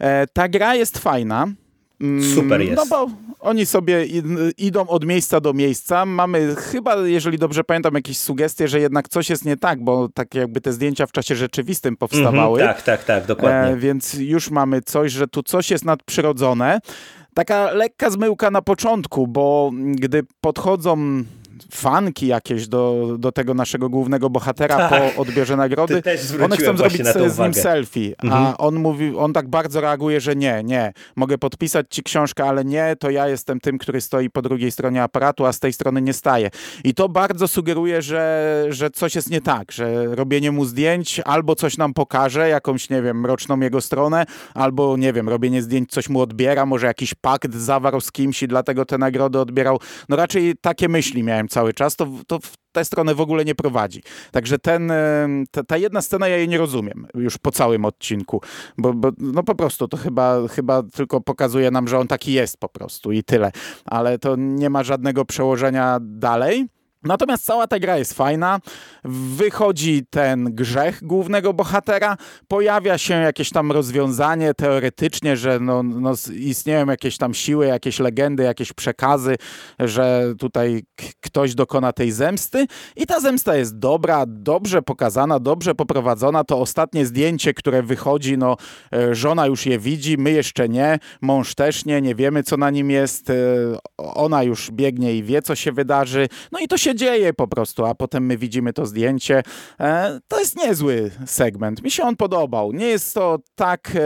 E, 0.00 0.26
ta 0.26 0.48
gra 0.48 0.74
jest 0.74 0.98
fajna. 0.98 1.46
Mm, 2.00 2.34
Super 2.34 2.60
jest. 2.60 2.76
No 2.76 2.86
bo 2.86 3.10
oni 3.40 3.66
sobie 3.66 4.06
id- 4.06 4.52
idą 4.58 4.86
od 4.86 5.04
miejsca 5.06 5.40
do 5.40 5.52
miejsca. 5.52 6.06
Mamy 6.06 6.54
chyba, 6.56 6.96
jeżeli 6.96 7.38
dobrze 7.38 7.64
pamiętam, 7.64 7.94
jakieś 7.94 8.18
sugestie, 8.18 8.68
że 8.68 8.80
jednak 8.80 9.08
coś 9.08 9.30
jest 9.30 9.44
nie 9.44 9.56
tak, 9.56 9.84
bo 9.84 10.08
tak 10.14 10.34
jakby 10.34 10.60
te 10.60 10.72
zdjęcia 10.72 11.06
w 11.06 11.12
czasie 11.12 11.34
rzeczywistym 11.34 11.96
powstawały. 11.96 12.60
Mhm, 12.60 12.76
tak, 12.76 12.84
tak, 12.84 13.04
tak, 13.04 13.26
dokładnie. 13.26 13.72
E, 13.72 13.76
więc 13.76 14.14
już 14.14 14.50
mamy 14.50 14.82
coś, 14.82 15.12
że 15.12 15.28
tu 15.28 15.42
coś 15.42 15.70
jest 15.70 15.84
nadprzyrodzone. 15.84 16.80
Taka 17.34 17.70
lekka 17.72 18.10
zmyłka 18.10 18.50
na 18.50 18.62
początku, 18.62 19.26
bo 19.26 19.70
gdy 19.94 20.22
podchodzą 20.40 21.22
fanki 21.72 22.26
jakieś 22.26 22.68
do, 22.68 23.06
do 23.18 23.32
tego 23.32 23.54
naszego 23.54 23.88
głównego 23.88 24.30
bohatera 24.30 24.76
Tak. 24.76 25.14
po 25.14 25.20
odbiorze 25.22 25.56
nagrody, 25.56 26.02
one 26.44 26.56
chcą 26.56 26.76
zrobić 26.76 27.06
z 27.06 27.16
nim 27.16 27.26
uwagę. 27.26 27.52
selfie, 27.62 28.14
Mhm. 28.22 28.44
a 28.46 28.56
on 28.56 28.74
mówi, 28.74 29.16
on 29.16 29.32
tak 29.32 29.48
bardzo 29.48 29.80
reaguje, 29.80 30.20
że 30.20 30.36
nie, 30.36 30.62
nie, 30.64 30.92
mogę 31.16 31.38
podpisać 31.38 31.86
ci 31.90 32.02
książkę, 32.02 32.44
ale 32.44 32.64
nie, 32.64 32.96
to 32.98 33.10
ja 33.10 33.28
jestem 33.28 33.60
tym, 33.60 33.78
który 33.78 34.00
stoi 34.00 34.30
po 34.30 34.42
drugiej 34.42 34.70
stronie 34.70 35.02
aparatu, 35.02 35.46
a 35.46 35.52
z 35.52 35.60
tej 35.60 35.72
strony 35.72 36.02
nie 36.02 36.12
staje. 36.12 36.50
I 36.84 36.94
to 36.94 37.08
bardzo 37.08 37.48
sugeruje, 37.48 38.02
że, 38.02 38.64
że 38.68 38.90
coś 38.90 39.14
jest 39.14 39.30
nie 39.30 39.40
tak, 39.40 39.72
że 39.72 40.14
robienie 40.16 40.52
mu 40.52 40.64
zdjęć 40.64 41.20
albo 41.24 41.54
coś 41.54 41.76
nam 41.76 41.94
pokaże, 41.94 42.48
jakąś, 42.48 42.90
nie 42.90 43.02
wiem, 43.02 43.20
mroczną 43.20 43.60
jego 43.60 43.80
stronę, 43.80 44.26
albo, 44.54 44.96
nie 44.96 45.12
wiem, 45.12 45.28
robienie 45.28 45.62
zdjęć 45.62 45.90
coś 45.90 46.08
mu 46.08 46.20
odbiera, 46.20 46.66
może 46.66 46.86
jakiś 46.86 47.14
pakt 47.14 47.54
zawarł 47.54 48.00
z 48.00 48.12
kimś 48.12 48.42
i 48.42 48.48
dlatego 48.48 48.84
te 48.84 48.98
nagrody 48.98 49.38
odbierał. 49.40 49.78
No 50.08 50.16
raczej 50.16 50.54
takie 50.60 50.88
myśli 50.88 51.22
miałem 51.22 51.45
cały 51.48 51.74
czas, 51.74 51.96
to, 51.96 52.08
to 52.26 52.38
w 52.38 52.54
tę 52.72 52.84
stronę 52.84 53.14
w 53.14 53.20
ogóle 53.20 53.44
nie 53.44 53.54
prowadzi. 53.54 54.02
Także 54.30 54.58
ten, 54.58 54.92
ta, 55.50 55.64
ta 55.64 55.76
jedna 55.76 56.02
scena, 56.02 56.28
ja 56.28 56.36
jej 56.36 56.48
nie 56.48 56.58
rozumiem 56.58 57.06
już 57.14 57.38
po 57.38 57.50
całym 57.50 57.84
odcinku, 57.84 58.40
bo, 58.78 58.92
bo 58.92 59.10
no 59.18 59.42
po 59.42 59.54
prostu 59.54 59.88
to 59.88 59.96
chyba, 59.96 60.48
chyba 60.48 60.82
tylko 60.82 61.20
pokazuje 61.20 61.70
nam, 61.70 61.88
że 61.88 61.98
on 61.98 62.08
taki 62.08 62.32
jest 62.32 62.56
po 62.58 62.68
prostu 62.68 63.12
i 63.12 63.22
tyle. 63.22 63.52
Ale 63.84 64.18
to 64.18 64.36
nie 64.36 64.70
ma 64.70 64.82
żadnego 64.82 65.24
przełożenia 65.24 65.98
dalej. 66.00 66.68
Natomiast 67.06 67.44
cała 67.44 67.66
ta 67.66 67.78
gra 67.78 67.98
jest 67.98 68.14
fajna. 68.14 68.60
Wychodzi 69.04 70.06
ten 70.10 70.54
grzech 70.54 71.04
głównego 71.04 71.52
bohatera, 71.52 72.16
pojawia 72.48 72.98
się 72.98 73.14
jakieś 73.14 73.50
tam 73.50 73.72
rozwiązanie 73.72 74.54
teoretycznie, 74.54 75.36
że 75.36 75.60
no, 75.60 75.82
no, 75.82 76.12
istnieją 76.34 76.86
jakieś 76.86 77.16
tam 77.16 77.34
siły, 77.34 77.66
jakieś 77.66 77.98
legendy, 77.98 78.42
jakieś 78.42 78.72
przekazy, 78.72 79.36
że 79.78 80.34
tutaj 80.38 80.82
ktoś 81.20 81.54
dokona 81.54 81.92
tej 81.92 82.12
zemsty 82.12 82.66
i 82.96 83.06
ta 83.06 83.20
zemsta 83.20 83.56
jest 83.56 83.78
dobra, 83.78 84.24
dobrze 84.26 84.82
pokazana, 84.82 85.40
dobrze 85.40 85.74
poprowadzona. 85.74 86.44
To 86.44 86.60
ostatnie 86.60 87.06
zdjęcie, 87.06 87.54
które 87.54 87.82
wychodzi, 87.82 88.38
no 88.38 88.56
e, 88.92 89.14
żona 89.14 89.46
już 89.46 89.66
je 89.66 89.78
widzi, 89.78 90.16
my 90.18 90.30
jeszcze 90.30 90.68
nie, 90.68 90.98
mąż 91.20 91.54
też 91.54 91.84
nie, 91.84 92.02
nie 92.02 92.14
wiemy 92.14 92.42
co 92.42 92.56
na 92.56 92.70
nim 92.70 92.90
jest, 92.90 93.30
e, 93.30 93.34
ona 93.98 94.42
już 94.42 94.70
biegnie 94.70 95.14
i 95.14 95.22
wie 95.22 95.42
co 95.42 95.54
się 95.54 95.72
wydarzy, 95.72 96.28
no 96.52 96.58
i 96.58 96.68
to 96.68 96.78
się 96.78 96.94
dzieje 96.96 97.32
po 97.32 97.48
prostu, 97.48 97.84
a 97.84 97.94
potem 97.94 98.26
my 98.26 98.36
widzimy 98.36 98.72
to 98.72 98.86
zdjęcie. 98.86 99.42
E, 99.80 100.20
To 100.28 100.40
jest 100.40 100.56
niezły 100.56 101.10
segment, 101.26 101.82
mi 101.82 101.90
się 101.90 102.02
on 102.02 102.16
podobał. 102.16 102.72
Nie 102.72 102.86
jest 102.86 103.14
to 103.14 103.38
tak 103.54 103.92
e, 103.94 104.00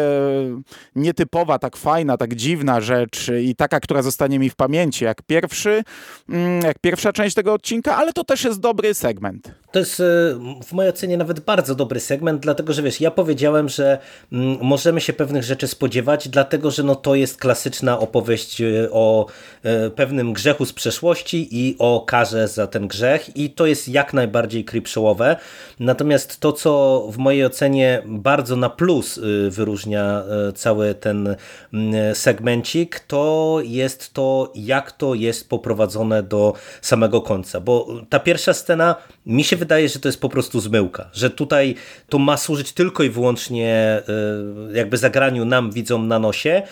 nietypowa, 0.96 1.58
tak 1.58 1.76
fajna, 1.76 2.16
tak 2.16 2.34
dziwna 2.34 2.80
rzecz 2.80 3.30
i 3.42 3.54
taka, 3.56 3.80
która 3.80 4.02
zostanie 4.02 4.38
mi 4.38 4.50
w 4.50 4.56
pamięci 4.56 5.04
jak 5.04 5.22
pierwszy, 5.22 5.82
mm, 6.28 6.60
jak 6.60 6.78
pierwsza 6.78 7.12
część 7.12 7.34
tego 7.34 7.52
odcinka, 7.52 7.96
ale 7.96 8.12
to 8.12 8.24
też 8.24 8.44
jest 8.44 8.60
dobry 8.60 8.94
segment. 8.94 9.54
To 9.72 9.78
jest 9.78 10.00
e, 10.00 10.04
w 10.64 10.72
mojej 10.72 10.90
ocenie 10.90 11.16
nawet 11.16 11.40
bardzo 11.40 11.74
dobry 11.74 12.00
segment, 12.00 12.42
dlatego 12.42 12.72
że 12.72 12.82
wiesz, 12.82 13.00
ja 13.00 13.10
powiedziałem, 13.10 13.68
że 13.68 13.98
mm, 14.32 14.58
możemy 14.62 15.00
się 15.00 15.12
pewnych 15.12 15.42
rzeczy 15.42 15.68
spodziewać, 15.68 16.28
dlatego 16.28 16.70
że 16.70 16.82
no, 16.82 16.94
to 16.94 17.14
jest 17.14 17.36
klasyczna 17.36 17.98
opowieść 17.98 18.62
o 18.90 19.26
pewnym 19.96 20.32
grzechu 20.32 20.64
z 20.64 20.72
przeszłości 20.72 21.48
i 21.50 21.76
o 21.78 22.04
karze 22.06 22.48
za 22.48 22.66
ten 22.70 22.88
grzech 22.88 23.36
i 23.36 23.50
to 23.50 23.66
jest 23.66 23.88
jak 23.88 24.14
najbardziej 24.14 24.64
creepshowowe. 24.64 25.36
Natomiast 25.80 26.40
to, 26.40 26.52
co 26.52 27.04
w 27.12 27.18
mojej 27.18 27.44
ocenie 27.44 28.02
bardzo 28.06 28.56
na 28.56 28.70
plus 28.70 29.18
e, 29.18 29.50
wyróżnia 29.50 30.22
e, 30.48 30.52
cały 30.52 30.94
ten 30.94 31.36
mm, 31.74 32.14
segmencik, 32.14 33.00
to 33.00 33.58
jest 33.64 34.14
to, 34.14 34.52
jak 34.54 34.92
to 34.92 35.14
jest 35.14 35.48
poprowadzone 35.48 36.22
do 36.22 36.54
samego 36.80 37.20
końca, 37.20 37.60
bo 37.60 37.86
ta 38.08 38.20
pierwsza 38.20 38.54
scena 38.54 38.96
mi 39.26 39.44
się 39.44 39.56
wydaje, 39.56 39.88
że 39.88 39.98
to 39.98 40.08
jest 40.08 40.20
po 40.20 40.28
prostu 40.28 40.60
zmyłka, 40.60 41.10
że 41.12 41.30
tutaj 41.30 41.74
to 42.08 42.18
ma 42.18 42.36
służyć 42.36 42.72
tylko 42.72 43.02
i 43.02 43.10
wyłącznie 43.10 44.02
y, 44.72 44.76
jakby 44.76 44.96
zagraniu 44.96 45.44
nam, 45.44 45.70
widzom 45.72 46.08
na 46.08 46.18
nosie. 46.18 46.62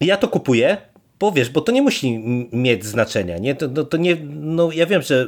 Ja 0.00 0.16
to 0.16 0.28
kupuję, 0.28 0.91
bo 1.22 1.32
wiesz, 1.32 1.50
bo 1.50 1.60
to 1.60 1.72
nie 1.72 1.82
musi 1.82 2.18
mieć 2.52 2.84
znaczenia, 2.84 3.38
nie? 3.38 3.54
To, 3.54 3.68
to, 3.68 3.84
to 3.84 3.96
nie, 3.96 4.16
no 4.30 4.72
ja 4.72 4.86
wiem, 4.86 5.02
że 5.02 5.26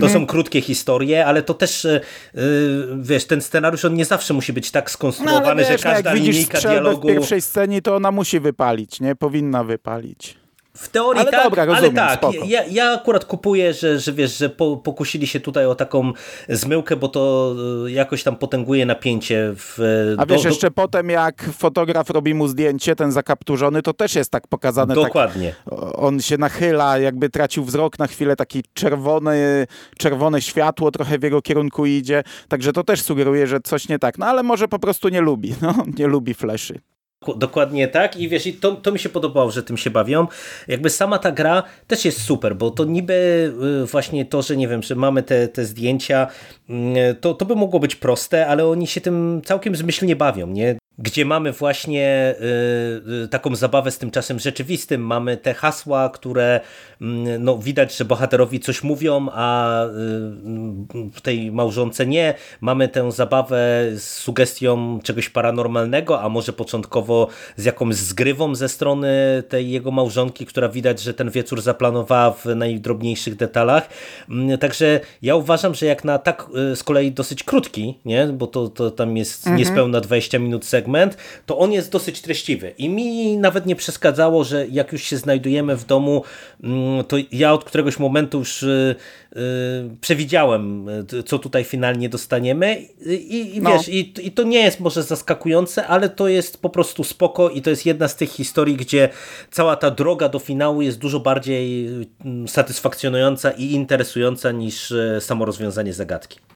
to 0.00 0.08
są 0.08 0.26
krótkie 0.26 0.60
historie, 0.60 1.26
ale 1.26 1.42
to 1.42 1.54
też, 1.54 1.84
y, 1.84 2.00
y, 2.34 2.40
wiesz, 3.02 3.24
ten 3.24 3.42
scenariusz, 3.42 3.84
on 3.84 3.94
nie 3.94 4.04
zawsze 4.04 4.34
musi 4.34 4.52
być 4.52 4.70
tak 4.70 4.84
No 4.84 4.90
skonstruowany, 4.90 5.46
ale 5.46 5.62
wiesz, 5.62 5.68
że 5.82 5.88
no, 5.88 5.94
każda 5.94 6.10
jak 6.10 6.18
widzisz 6.18 6.34
linijka 6.34 6.58
strzelbę 6.58 6.80
dialogu... 6.80 7.08
w 7.08 7.12
pierwszej 7.12 7.40
scenie, 7.40 7.82
to 7.82 7.96
ona 7.96 8.10
musi 8.10 8.40
wypalić, 8.40 9.00
nie? 9.00 9.16
Powinna 9.16 9.64
wypalić. 9.64 10.43
W 10.76 10.88
teorii 10.88 11.20
Ale 11.22 11.30
tak, 11.30 11.44
dobra, 11.44 11.62
ale 11.62 11.72
rozumiem, 11.72 11.94
tak, 11.94 12.18
spoko. 12.18 12.34
ja, 12.46 12.64
ja 12.64 12.92
akurat 12.92 13.24
kupuję, 13.24 13.72
że, 13.74 13.98
że 14.00 14.12
wiesz, 14.12 14.38
że 14.38 14.50
po, 14.50 14.76
pokusili 14.76 15.26
się 15.26 15.40
tutaj 15.40 15.66
o 15.66 15.74
taką 15.74 16.12
zmyłkę, 16.48 16.96
bo 16.96 17.08
to 17.08 17.54
y, 17.86 17.90
jakoś 17.90 18.22
tam 18.22 18.36
potęguje 18.36 18.86
napięcie 18.86 19.52
w... 19.56 19.78
A 20.18 20.26
do- 20.26 20.34
wiesz, 20.34 20.42
do- 20.42 20.48
jeszcze 20.48 20.70
potem 20.70 21.10
jak 21.10 21.42
fotograf 21.42 22.10
robi 22.10 22.34
mu 22.34 22.48
zdjęcie, 22.48 22.96
ten 22.96 23.12
zakapturzony, 23.12 23.82
to 23.82 23.92
też 23.92 24.14
jest 24.14 24.30
tak 24.30 24.46
pokazane. 24.48 24.94
Dokładnie. 24.94 25.54
Tak, 25.70 25.78
on 25.94 26.20
się 26.20 26.38
nachyla, 26.38 26.98
jakby 26.98 27.30
tracił 27.30 27.64
wzrok 27.64 27.98
na 27.98 28.06
chwilę, 28.06 28.36
taki 28.36 28.62
czerwony, 28.74 29.66
czerwone 29.98 30.42
światło 30.42 30.90
trochę 30.90 31.18
w 31.18 31.22
jego 31.22 31.42
kierunku 31.42 31.86
idzie. 31.86 32.22
Także 32.48 32.72
to 32.72 32.84
też 32.84 33.02
sugeruje, 33.02 33.46
że 33.46 33.60
coś 33.60 33.88
nie 33.88 33.98
tak. 33.98 34.18
No 34.18 34.26
ale 34.26 34.42
może 34.42 34.68
po 34.68 34.78
prostu 34.78 35.08
nie 35.08 35.20
lubi. 35.20 35.54
No, 35.62 35.74
nie 35.98 36.06
lubi 36.06 36.34
fleszy. 36.34 36.80
Dokładnie 37.36 37.88
tak 37.88 38.16
i 38.16 38.28
wiesz, 38.28 38.46
i 38.46 38.52
to, 38.52 38.72
to 38.72 38.92
mi 38.92 38.98
się 38.98 39.08
podobało, 39.08 39.50
że 39.50 39.62
tym 39.62 39.76
się 39.76 39.90
bawią. 39.90 40.26
Jakby 40.68 40.90
sama 40.90 41.18
ta 41.18 41.32
gra 41.32 41.62
też 41.86 42.04
jest 42.04 42.22
super, 42.22 42.56
bo 42.56 42.70
to 42.70 42.84
niby 42.84 43.14
y, 43.82 43.86
właśnie 43.86 44.24
to, 44.24 44.42
że 44.42 44.56
nie 44.56 44.68
wiem, 44.68 44.82
że 44.82 44.94
mamy 44.94 45.22
te, 45.22 45.48
te 45.48 45.64
zdjęcia, 45.64 46.26
y, 46.70 47.14
to, 47.20 47.34
to 47.34 47.44
by 47.44 47.56
mogło 47.56 47.80
być 47.80 47.96
proste, 47.96 48.46
ale 48.46 48.66
oni 48.66 48.86
się 48.86 49.00
tym 49.00 49.42
całkiem 49.44 49.76
zmyślnie 49.76 50.16
bawią, 50.16 50.46
nie? 50.46 50.76
Gdzie 50.98 51.24
mamy 51.24 51.52
właśnie 51.52 52.34
y, 52.40 53.24
y, 53.24 53.28
taką 53.28 53.56
zabawę 53.56 53.90
z 53.90 53.98
tym 53.98 54.10
czasem 54.10 54.38
rzeczywistym, 54.38 55.06
mamy 55.06 55.36
te 55.36 55.54
hasła, 55.54 56.08
które 56.08 56.60
mm, 57.00 57.44
no, 57.44 57.58
widać, 57.58 57.96
że 57.96 58.04
bohaterowi 58.04 58.60
coś 58.60 58.82
mówią, 58.82 59.28
a 59.32 59.84
y, 59.84 59.88
w 61.12 61.20
tej 61.22 61.52
małżonce 61.52 62.06
nie. 62.06 62.34
Mamy 62.60 62.88
tę 62.88 63.12
zabawę 63.12 63.56
z 63.94 64.02
sugestią 64.02 65.00
czegoś 65.02 65.28
paranormalnego, 65.28 66.22
a 66.22 66.28
może 66.28 66.52
początkowo 66.52 67.28
z 67.56 67.64
jakąś 67.64 67.94
zgrywą 67.94 68.54
ze 68.54 68.68
strony 68.68 69.42
tej 69.48 69.70
jego 69.70 69.90
małżonki, 69.90 70.46
która 70.46 70.68
widać, 70.68 71.00
że 71.00 71.14
ten 71.14 71.30
wieczór 71.30 71.62
zaplanowała 71.62 72.30
w 72.30 72.44
najdrobniejszych 72.44 73.36
detalach. 73.36 73.88
Mm, 74.30 74.58
Także 74.58 75.00
ja 75.22 75.36
uważam, 75.36 75.74
że 75.74 75.86
jak 75.86 76.04
na 76.04 76.18
tak 76.18 76.46
z 76.74 76.82
kolei 76.82 77.12
dosyć 77.12 77.42
krótki, 77.42 77.98
nie? 78.04 78.26
bo 78.26 78.46
to, 78.46 78.68
to 78.68 78.90
tam 78.90 79.16
jest 79.16 79.50
niespełna 79.50 80.00
20 80.00 80.38
minut 80.38 80.64
segment, 80.84 81.16
to 81.46 81.58
on 81.58 81.72
jest 81.72 81.90
dosyć 81.90 82.20
treściwy 82.20 82.74
i 82.78 82.88
mi 82.88 83.36
nawet 83.38 83.66
nie 83.66 83.76
przeszkadzało, 83.76 84.44
że 84.44 84.66
jak 84.66 84.92
już 84.92 85.02
się 85.02 85.16
znajdujemy 85.16 85.76
w 85.76 85.84
domu, 85.84 86.22
mm, 86.62 87.04
to 87.04 87.16
ja 87.32 87.52
od 87.52 87.64
któregoś 87.64 87.98
momentu 87.98 88.38
już 88.38 88.62
y, 88.62 88.94
y, 89.32 89.38
przewidziałem, 90.00 90.88
y, 90.88 91.22
co 91.22 91.38
tutaj 91.38 91.64
finalnie 91.64 92.08
dostaniemy 92.08 92.76
i, 93.06 93.56
i 93.56 93.60
No. 93.60 93.70
wiesz, 93.70 93.88
i, 93.88 94.12
i 94.26 94.32
to 94.32 94.42
nie 94.42 94.58
jest 94.58 94.80
może 94.80 95.02
zaskakujące, 95.02 95.86
ale 95.86 96.08
to 96.08 96.28
jest 96.28 96.62
po 96.62 96.70
prostu 96.70 97.04
spoko 97.04 97.50
i 97.50 97.62
to 97.62 97.70
jest 97.70 97.86
jedna 97.86 98.08
z 98.08 98.16
tych 98.16 98.30
historii, 98.30 98.76
gdzie 98.76 99.08
cała 99.50 99.76
ta 99.76 99.90
droga 99.90 100.28
do 100.28 100.38
finału 100.38 100.82
jest 100.82 100.98
dużo 100.98 101.20
bardziej 101.20 101.86
mm, 102.24 102.48
satysfakcjonująca 102.48 103.50
i 103.50 103.64
interesująca 103.64 104.52
niż 104.52 104.92
samo 105.20 105.44
rozwiązanie 105.44 105.92
zagadki. 105.92 106.53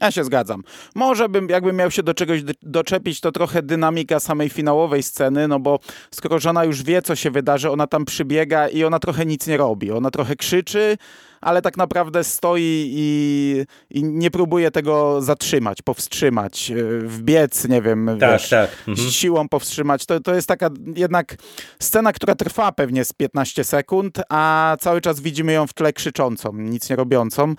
Ja 0.00 0.10
się 0.10 0.24
zgadzam. 0.24 0.62
Może 0.94 1.28
bym, 1.28 1.48
jakbym 1.48 1.76
miał 1.76 1.90
się 1.90 2.02
do 2.02 2.14
czegoś 2.14 2.40
doczepić, 2.62 3.20
to 3.20 3.32
trochę 3.32 3.62
dynamika 3.62 4.20
samej 4.20 4.48
finałowej 4.48 5.02
sceny, 5.02 5.48
no 5.48 5.60
bo 5.60 5.78
skoro 6.10 6.38
żona 6.38 6.64
już 6.64 6.82
wie, 6.82 7.02
co 7.02 7.16
się 7.16 7.30
wydarzy, 7.30 7.70
ona 7.70 7.86
tam 7.86 8.04
przybiega 8.04 8.68
i 8.68 8.84
ona 8.84 8.98
trochę 8.98 9.26
nic 9.26 9.46
nie 9.46 9.56
robi. 9.56 9.92
Ona 9.92 10.10
trochę 10.10 10.36
krzyczy, 10.36 10.96
ale 11.40 11.62
tak 11.62 11.76
naprawdę 11.76 12.24
stoi 12.24 12.90
i, 12.90 13.64
i 13.90 14.04
nie 14.04 14.30
próbuje 14.30 14.70
tego 14.70 15.22
zatrzymać, 15.22 15.82
powstrzymać, 15.82 16.70
yy, 16.70 17.00
wbiec, 17.08 17.68
nie 17.68 17.82
wiem, 17.82 18.16
Tak, 18.20 18.32
wiesz, 18.32 18.48
tak. 18.48 18.70
Mhm. 18.88 19.08
z 19.08 19.12
siłą 19.12 19.48
powstrzymać. 19.48 20.06
To, 20.06 20.20
to 20.20 20.34
jest 20.34 20.48
taka 20.48 20.70
jednak 20.96 21.36
scena, 21.78 22.12
która 22.12 22.34
trwa 22.34 22.72
pewnie 22.72 23.04
z 23.04 23.12
15 23.12 23.64
sekund, 23.64 24.18
a 24.28 24.76
cały 24.80 25.00
czas 25.00 25.20
widzimy 25.20 25.52
ją 25.52 25.66
w 25.66 25.72
tle 25.72 25.92
krzyczącą, 25.92 26.52
nic 26.52 26.90
nie 26.90 26.96
robiącą. 26.96 27.54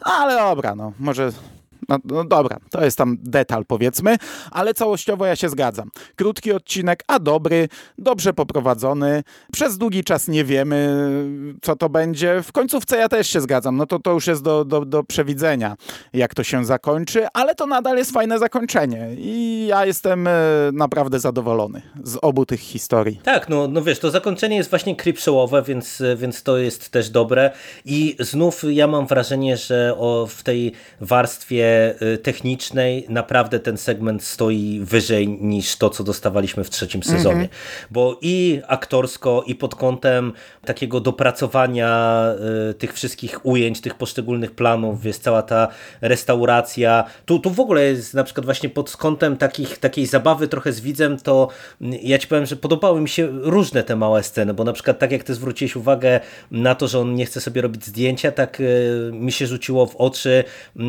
Ale 0.00 0.36
dobra, 0.36 0.74
no 0.74 0.92
może. 0.98 1.32
No, 1.88 1.98
no 2.04 2.24
dobra, 2.24 2.56
to 2.70 2.84
jest 2.84 2.98
tam 2.98 3.16
detal 3.20 3.64
powiedzmy, 3.66 4.16
ale 4.50 4.74
całościowo 4.74 5.26
ja 5.26 5.36
się 5.36 5.48
zgadzam. 5.48 5.90
Krótki 6.16 6.52
odcinek, 6.52 7.04
a 7.06 7.18
dobry, 7.18 7.68
dobrze 7.98 8.32
poprowadzony. 8.32 9.22
Przez 9.52 9.78
długi 9.78 10.04
czas 10.04 10.28
nie 10.28 10.44
wiemy, 10.44 10.94
co 11.62 11.76
to 11.76 11.88
będzie. 11.88 12.42
W 12.42 12.52
końcówce 12.52 12.96
ja 12.96 13.08
też 13.08 13.28
się 13.28 13.40
zgadzam. 13.40 13.76
No 13.76 13.86
to 13.86 13.98
to 13.98 14.12
już 14.12 14.26
jest 14.26 14.42
do, 14.42 14.64
do, 14.64 14.84
do 14.84 15.04
przewidzenia, 15.04 15.76
jak 16.12 16.34
to 16.34 16.44
się 16.44 16.64
zakończy, 16.64 17.26
ale 17.34 17.54
to 17.54 17.66
nadal 17.66 17.96
jest 17.96 18.12
fajne 18.12 18.38
zakończenie 18.38 19.08
i 19.16 19.66
ja 19.68 19.86
jestem 19.86 20.26
e, 20.26 20.32
naprawdę 20.72 21.20
zadowolony 21.20 21.82
z 22.04 22.18
obu 22.22 22.46
tych 22.46 22.60
historii. 22.60 23.20
Tak, 23.24 23.48
no, 23.48 23.68
no 23.68 23.82
wiesz, 23.82 23.98
to 23.98 24.10
zakończenie 24.10 24.56
jest 24.56 24.70
właśnie 24.70 24.96
creepshowowe, 24.96 25.62
więc, 25.62 26.02
więc 26.16 26.42
to 26.42 26.58
jest 26.58 26.90
też 26.90 27.10
dobre 27.10 27.50
i 27.84 28.16
znów 28.20 28.62
ja 28.70 28.86
mam 28.86 29.06
wrażenie, 29.06 29.56
że 29.56 29.94
o, 29.98 30.26
w 30.26 30.42
tej 30.42 30.72
warstwie 31.00 31.77
y, 32.02 32.18
technicznej 32.18 33.06
naprawdę 33.08 33.60
ten 33.60 33.76
segment 33.76 34.24
stoi 34.24 34.80
wyżej 34.82 35.28
niż 35.28 35.76
to, 35.76 35.90
co 35.90 36.04
dostawaliśmy 36.04 36.64
w 36.64 36.70
trzecim 36.70 37.02
sezonie, 37.02 37.48
bo 37.90 38.18
i 38.22 38.60
aktorsko, 38.66 39.44
i 39.46 39.54
pod 39.54 39.74
kątem 39.74 40.32
takiego 40.64 41.00
dopracowania 41.00 42.24
y, 42.70 42.74
tych 42.74 42.94
wszystkich 42.94 43.46
ujęć, 43.46 43.80
tych 43.80 43.94
poszczególnych 43.94 44.50
planów, 44.50 45.04
jest 45.04 45.22
cała 45.22 45.42
ta 45.42 45.68
restauracja, 46.00 47.04
tu, 47.26 47.38
tu 47.38 47.50
w 47.50 47.60
ogóle 47.60 47.84
jest 47.84 48.14
na 48.14 48.24
przykład 48.24 48.44
właśnie 48.44 48.68
pod 48.68 48.96
kątem 48.96 49.36
takich, 49.36 49.78
takiej 49.78 50.06
zabawy 50.06 50.48
trochę 50.48 50.72
z 50.72 50.80
widzem, 50.80 51.18
to 51.18 51.48
mm, 51.80 51.98
ja 52.02 52.18
ci 52.18 52.26
powiem, 52.26 52.46
że 52.46 52.56
podobały 52.56 53.00
mi 53.00 53.08
się 53.08 53.28
różne 53.30 53.82
te 53.82 53.96
małe 53.96 54.22
sceny, 54.22 54.54
bo 54.54 54.64
na 54.64 54.72
przykład 54.72 54.98
tak 54.98 55.12
jak 55.12 55.24
ty 55.24 55.34
zwróciłeś 55.34 55.76
uwagę 55.76 56.20
na 56.50 56.74
to, 56.74 56.88
że 56.88 56.98
on 56.98 57.14
nie 57.14 57.26
chce 57.26 57.40
sobie 57.40 57.62
robić 57.62 57.86
zdjęcia, 57.86 58.32
tak 58.32 58.60
y, 58.60 59.10
mi 59.12 59.32
się 59.32 59.46
rzuciło 59.46 59.86
w 59.86 59.96
oczy 59.96 60.30
y, 60.30 60.82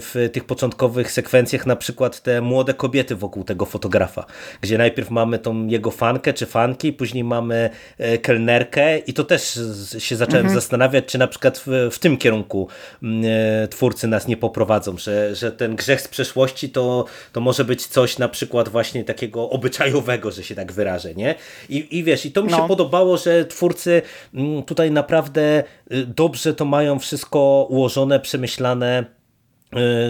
w 0.00 0.28
tych 0.34 0.44
początkowych 0.44 1.12
sekwencjach 1.12 1.66
na 1.66 1.76
przykład 1.76 2.22
te 2.22 2.40
młode 2.40 2.74
kobiety 2.74 3.16
wokół 3.16 3.44
tego 3.44 3.66
fotografa, 3.66 4.26
gdzie 4.60 4.78
najpierw 4.78 5.10
mamy 5.10 5.38
tą 5.38 5.66
jego 5.66 5.90
fankę 5.90 6.32
czy 6.32 6.46
fanki, 6.46 6.92
później 6.92 7.24
mamy 7.24 7.70
e, 7.98 8.18
kelnerkę 8.18 8.98
i 8.98 9.14
to 9.14 9.24
też 9.24 9.60
się 9.98 10.16
zacząłem 10.16 10.50
zastanawiać, 10.50 11.04
czy 11.06 11.18
na 11.18 11.26
przykład 11.26 11.58
w, 11.66 11.88
w 11.92 11.98
tym 11.98 12.16
kierunku 12.16 12.68
mm, 13.02 13.24
e, 13.64 13.68
twórcy 13.68 14.08
nas 14.08 14.28
nie 14.28 14.36
poprowadzą, 14.36 14.96
że, 14.98 15.34
że 15.34 15.52
ten 15.52 15.76
grzech 15.76 16.00
z 16.00 16.08
przeszłości 16.08 16.70
to, 16.70 17.04
to 17.32 17.40
może 17.40 17.64
być 17.64 17.86
coś 17.86 18.18
na 18.18 18.28
przykład 18.28 18.68
właśnie 18.68 19.04
takiego 19.04 19.50
obyczajowego, 19.50 20.30
że 20.30 20.42
się 20.42 20.54
tak 20.54 20.72
wyrażę, 20.72 21.14
nie? 21.14 21.34
I, 21.68 21.98
i 21.98 22.04
wiesz, 22.04 22.26
i 22.26 22.32
to 22.32 22.42
mi 22.42 22.50
się 22.50 22.56
No. 22.56 22.68
podobało, 22.68 23.16
że 23.16 23.44
twórcy 23.44 24.02
mm, 24.34 24.62
tutaj 24.62 24.90
naprawdę 24.90 25.64
y, 25.92 26.06
dobrze 26.06 26.54
to 26.54 26.64
mają 26.64 26.98
wszystko 26.98 27.66
ułożone, 27.70 28.20
przemyślane, 28.20 29.04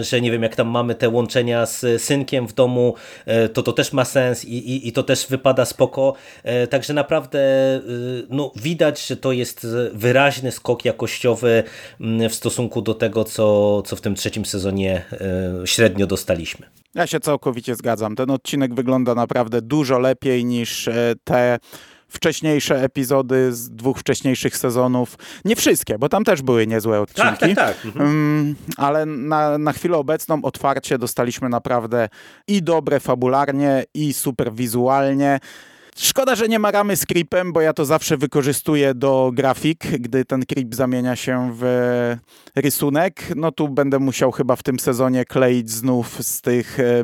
że 0.01 0.21
nie 0.21 0.31
wiem, 0.31 0.43
jak 0.43 0.55
tam 0.55 0.67
mamy 0.67 0.95
te 0.95 1.09
łączenia 1.09 1.65
z 1.65 2.01
synkiem 2.01 2.47
w 2.47 2.53
domu, 2.53 2.95
y, 3.45 3.49
to 3.49 3.63
to 3.63 3.73
też 3.73 3.93
ma 3.93 4.05
sens 4.05 4.45
i, 4.45 4.57
i, 4.57 4.87
i 4.87 4.91
to 4.91 5.03
też 5.03 5.27
wypada 5.27 5.65
spoko. 5.65 6.13
Y, 6.63 6.67
Także 6.67 6.93
naprawdę 6.93 7.39
no, 8.29 8.51
widać, 8.55 9.07
że 9.07 9.17
to 9.17 9.31
jest 9.31 9.67
wyraźny 9.93 10.51
skok 10.51 10.85
jakościowy 10.85 11.63
mm, 12.01 12.29
w 12.29 12.35
stosunku 12.35 12.81
do 12.81 12.93
tego, 12.93 13.23
co, 13.23 13.81
co 13.81 13.95
w 13.95 14.01
tym 14.01 14.15
trzecim 14.15 14.45
sezonie 14.45 15.05
średnio 15.65 16.07
dostaliśmy. 16.07 16.67
Ja 16.95 17.07
się 17.07 17.19
całkowicie 17.19 17.75
zgadzam. 17.75 18.15
Ten 18.15 18.29
odcinek 18.29 18.73
wygląda 18.73 19.15
naprawdę 19.15 19.61
dużo 19.61 19.99
lepiej 19.99 20.45
niż 20.45 20.87
e, 20.87 21.13
te 21.23 21.57
wcześniejsze 22.07 22.83
epizody 22.83 23.53
z 23.53 23.69
dwóch 23.69 23.99
wcześniejszych 23.99 24.57
sezonów. 24.57 25.17
Nie 25.45 25.55
wszystkie, 25.55 25.97
bo 25.97 26.09
tam 26.09 26.23
też 26.23 26.41
były 26.41 26.67
niezłe 26.67 27.01
odcinki. 27.01 27.29
Tak, 27.29 27.39
tak, 27.39 27.55
tak. 27.55 27.85
Mhm. 27.85 28.09
Mm, 28.09 28.55
ale 28.77 29.05
na, 29.05 29.57
na 29.57 29.73
chwilę 29.73 29.97
obecną 29.97 30.41
otwarcie 30.43 30.97
dostaliśmy 30.97 31.49
naprawdę 31.49 32.09
i 32.47 32.63
dobre 32.63 32.99
fabularnie, 32.99 33.83
i 33.93 34.13
super 34.13 34.53
wizualnie. 34.53 35.39
Szkoda, 35.97 36.35
że 36.35 36.47
nie 36.47 36.59
ma 36.59 36.71
ramy 36.71 36.95
z 36.95 37.05
creepem, 37.05 37.53
bo 37.53 37.61
ja 37.61 37.73
to 37.73 37.85
zawsze 37.85 38.17
wykorzystuję 38.17 38.93
do 38.93 39.31
grafik, 39.33 39.83
gdy 39.99 40.25
ten 40.25 40.45
creep 40.45 40.75
zamienia 40.75 41.15
się 41.15 41.51
w 41.59 41.63
rysunek. 42.55 43.21
No 43.35 43.51
tu 43.51 43.69
będę 43.69 43.99
musiał 43.99 44.31
chyba 44.31 44.55
w 44.55 44.63
tym 44.63 44.79
sezonie 44.79 45.25
kleić 45.25 45.69
znów 45.71 46.23
z 46.25 46.41
tych 46.41 46.79
e, 46.79 47.03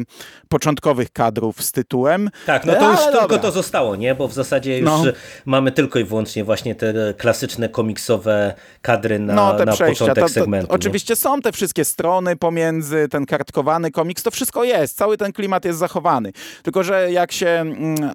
początkowych 0.50 1.12
kadrów 1.12 1.64
z 1.64 1.72
tytułem. 1.72 2.30
Tak, 2.46 2.66
no 2.66 2.74
to 2.76 2.92
już 2.92 3.00
Ale 3.00 3.12
tylko 3.12 3.22
dobra. 3.22 3.38
to 3.38 3.52
zostało, 3.52 3.96
nie? 3.96 4.16
Bo 4.16 4.28
w 4.28 4.34
zasadzie 4.34 4.78
już 4.80 4.86
No. 4.90 5.04
mamy 5.46 5.72
tylko 5.72 6.00
i 6.00 6.04
wyłącznie 6.04 6.44
właśnie 6.44 6.76
te 6.76 7.14
klasyczne 7.18 7.70
komiksowe 7.70 8.54
kadry 8.82 9.20
na, 9.20 9.34
no, 9.34 9.54
te 9.58 9.66
na 9.66 9.72
początek 9.72 10.16
To, 10.16 10.22
to, 10.22 10.30
segmentu. 10.30 10.68
nie? 10.68 10.76
oczywiście 10.76 11.16
są 11.16 11.42
te 11.42 11.52
wszystkie 11.52 11.86
strony 11.86 12.36
pomiędzy, 12.36 13.08
ten 13.10 13.26
kartkowany 13.26 13.92
komiks, 13.92 14.24
to 14.24 14.32
wszystko 14.32 14.64
jest. 14.64 14.98
Cały 14.98 15.18
ten 15.18 15.32
klimat 15.34 15.66
jest 15.66 15.80
zachowany. 15.80 16.32
Tylko, 16.64 16.84
że 16.84 17.12
jak 17.12 17.32
się 17.32 17.48
mm, 17.48 18.12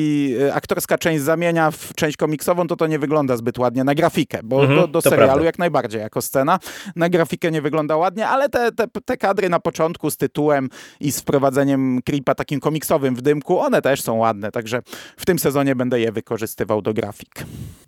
aktorski, 0.00 0.34
y, 0.42 0.54
aktorska 0.54 0.98
część 0.98 1.22
zamienia 1.22 1.70
w 1.70 1.94
część 1.94 2.16
komiksową, 2.16 2.66
to 2.66 2.76
to 2.76 2.86
nie 2.86 2.98
wygląda 2.98 3.36
zbyt 3.36 3.58
ładnie 3.58 3.84
na 3.84 3.94
grafikę, 3.94 4.40
bo 4.44 4.60
Mhm, 4.60 4.80
do, 4.80 4.88
do 4.88 5.02
serialu 5.02 5.26
prawda. 5.26 5.44
jak 5.44 5.58
najbardziej 5.58 6.00
jako 6.00 6.22
scena. 6.22 6.58
Na 6.96 7.08
grafikę 7.08 7.50
nie 7.50 7.62
wygląda 7.62 7.96
ładnie, 7.96 8.26
ale 8.28 8.48
te, 8.48 8.72
te, 8.72 8.86
te 9.04 9.16
kadry 9.16 9.48
na 9.48 9.60
początku 9.60 10.10
z 10.10 10.16
tytułem 10.16 10.68
i 11.00 11.12
z 11.12 11.20
wprowadzeniem 11.20 12.00
creepa 12.04 12.34
takim 12.34 12.60
komiksowym 12.60 13.14
w 13.16 13.22
dymku, 13.22 13.58
one 13.60 13.82
też 13.82 14.02
są 14.02 14.16
ładne, 14.16 14.50
także 14.52 14.82
w 15.16 15.26
tym 15.26 15.38
sezonie 15.38 15.76
będę 15.76 16.00
je 16.00 16.12
wykorzystywał 16.12 16.82
do 16.82 16.94
grafik. 16.94 17.34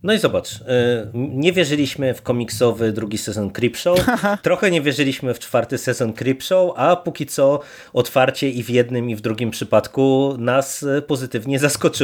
No 0.02 0.12
i 0.12 0.18
zobacz, 0.18 0.52
y, 0.52 0.64
nie 1.14 1.52
wierzyliśmy 1.52 2.14
w 2.14 2.22
komiksowy 2.22 2.92
drugi 2.92 3.18
sezon 3.18 3.50
Creepshow, 3.50 3.98
trochę 4.42 4.70
nie 4.70 4.82
wierzyliśmy 4.82 5.34
w 5.34 5.38
czwarty 5.38 5.78
sezon 5.78 6.12
Creepshow, 6.12 6.72
a 6.76 6.96
póki 6.96 7.26
co 7.26 7.60
otwarcie 7.92 8.50
i 8.50 8.62
w 8.62 8.70
jednym 8.70 9.10
i 9.10 9.16
w 9.16 9.20
drugim 9.20 9.50
przypadku 9.50 10.34
nas 10.38 10.82
y, 10.82 11.02
pozytywnie 11.02 11.58
zaskoczyło. 11.58 11.97